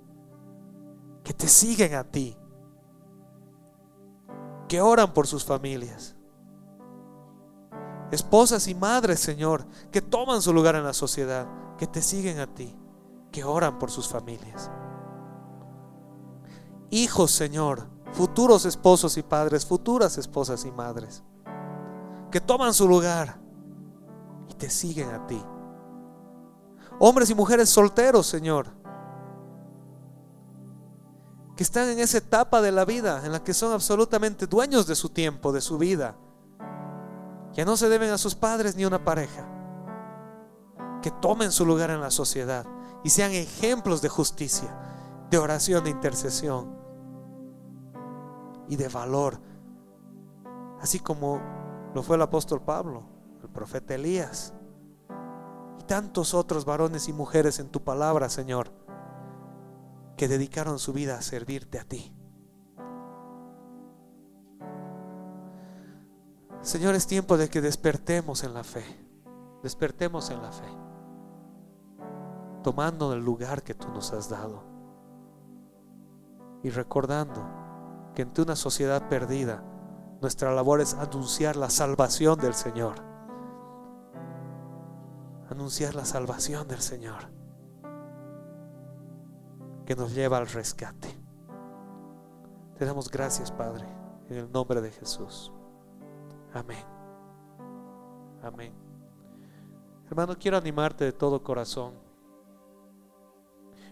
[1.23, 2.37] que te siguen a ti,
[4.67, 6.15] que oran por sus familias.
[8.11, 12.47] Esposas y madres, Señor, que toman su lugar en la sociedad, que te siguen a
[12.47, 12.75] ti,
[13.31, 14.69] que oran por sus familias
[16.93, 21.23] hijos, Señor, futuros esposos y padres, futuras esposas y madres,
[22.31, 23.39] que toman su lugar
[24.47, 25.43] y te siguen a ti.
[26.99, 28.67] Hombres y mujeres solteros, Señor.
[31.55, 34.95] Que están en esa etapa de la vida en la que son absolutamente dueños de
[34.95, 36.15] su tiempo, de su vida.
[37.53, 39.47] Que no se deben a sus padres ni a una pareja.
[41.01, 42.65] Que tomen su lugar en la sociedad
[43.03, 44.75] y sean ejemplos de justicia,
[45.29, 46.75] de oración, de intercesión
[48.67, 49.39] y de valor.
[50.81, 51.41] Así como
[51.93, 53.03] lo fue el apóstol Pablo,
[53.41, 54.53] el profeta Elías
[55.87, 58.71] tantos otros varones y mujeres en tu palabra, Señor,
[60.17, 62.13] que dedicaron su vida a servirte a ti.
[66.61, 68.85] Señor, es tiempo de que despertemos en la fe,
[69.61, 70.69] despertemos en la fe,
[72.63, 74.63] tomando el lugar que tú nos has dado
[76.63, 77.41] y recordando
[78.15, 79.63] que entre una sociedad perdida,
[80.21, 83.12] nuestra labor es anunciar la salvación del Señor.
[85.53, 87.29] Anunciar la salvación del Señor
[89.85, 91.15] que nos lleva al rescate.
[92.75, 93.85] Te damos gracias, Padre,
[94.29, 95.51] en el nombre de Jesús.
[96.53, 96.83] Amén.
[98.41, 98.73] Amén.
[100.07, 101.93] Hermano, quiero animarte de todo corazón.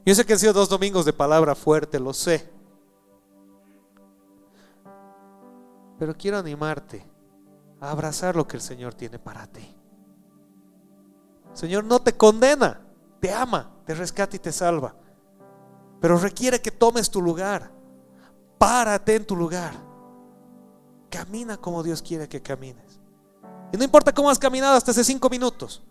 [0.04, 2.52] Yo sé que han sido dos domingos de palabra fuerte, lo sé.
[6.00, 7.06] Pero quiero animarte
[7.80, 9.78] a abrazar lo que el Señor tiene para ti.
[11.54, 12.82] Señor no te condena,
[13.20, 14.96] te ama, te rescata y te salva.
[16.00, 17.72] Pero requiere que tomes tu lugar.
[18.58, 19.74] Párate en tu lugar.
[21.10, 23.00] Camina como Dios quiere que camines.
[23.72, 25.84] Y no importa cómo has caminado hasta hace cinco minutos.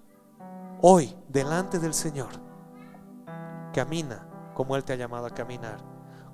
[0.83, 2.31] Hoy, delante del Señor,
[3.73, 5.79] camina como Él te ha llamado a caminar.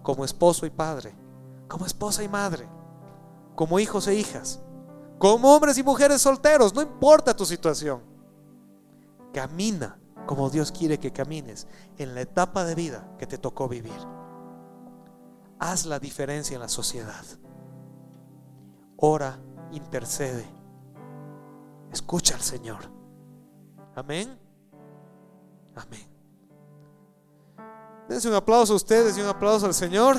[0.03, 1.14] Como esposo y padre.
[1.68, 2.68] Como esposa y madre
[3.57, 4.61] como hijos e hijas,
[5.18, 8.03] como hombres y mujeres solteros, no importa tu situación.
[9.37, 11.66] Camina como Dios quiere que camines
[11.99, 13.93] en la etapa de vida que te tocó vivir.
[15.59, 17.22] Haz la diferencia en la sociedad.
[18.97, 19.39] Ora,
[19.72, 20.47] intercede.
[21.93, 22.78] Escucha al Señor.
[23.95, 24.39] Amén.
[25.74, 26.09] Amén.
[28.09, 30.16] Dense un aplauso a ustedes y un aplauso al Señor.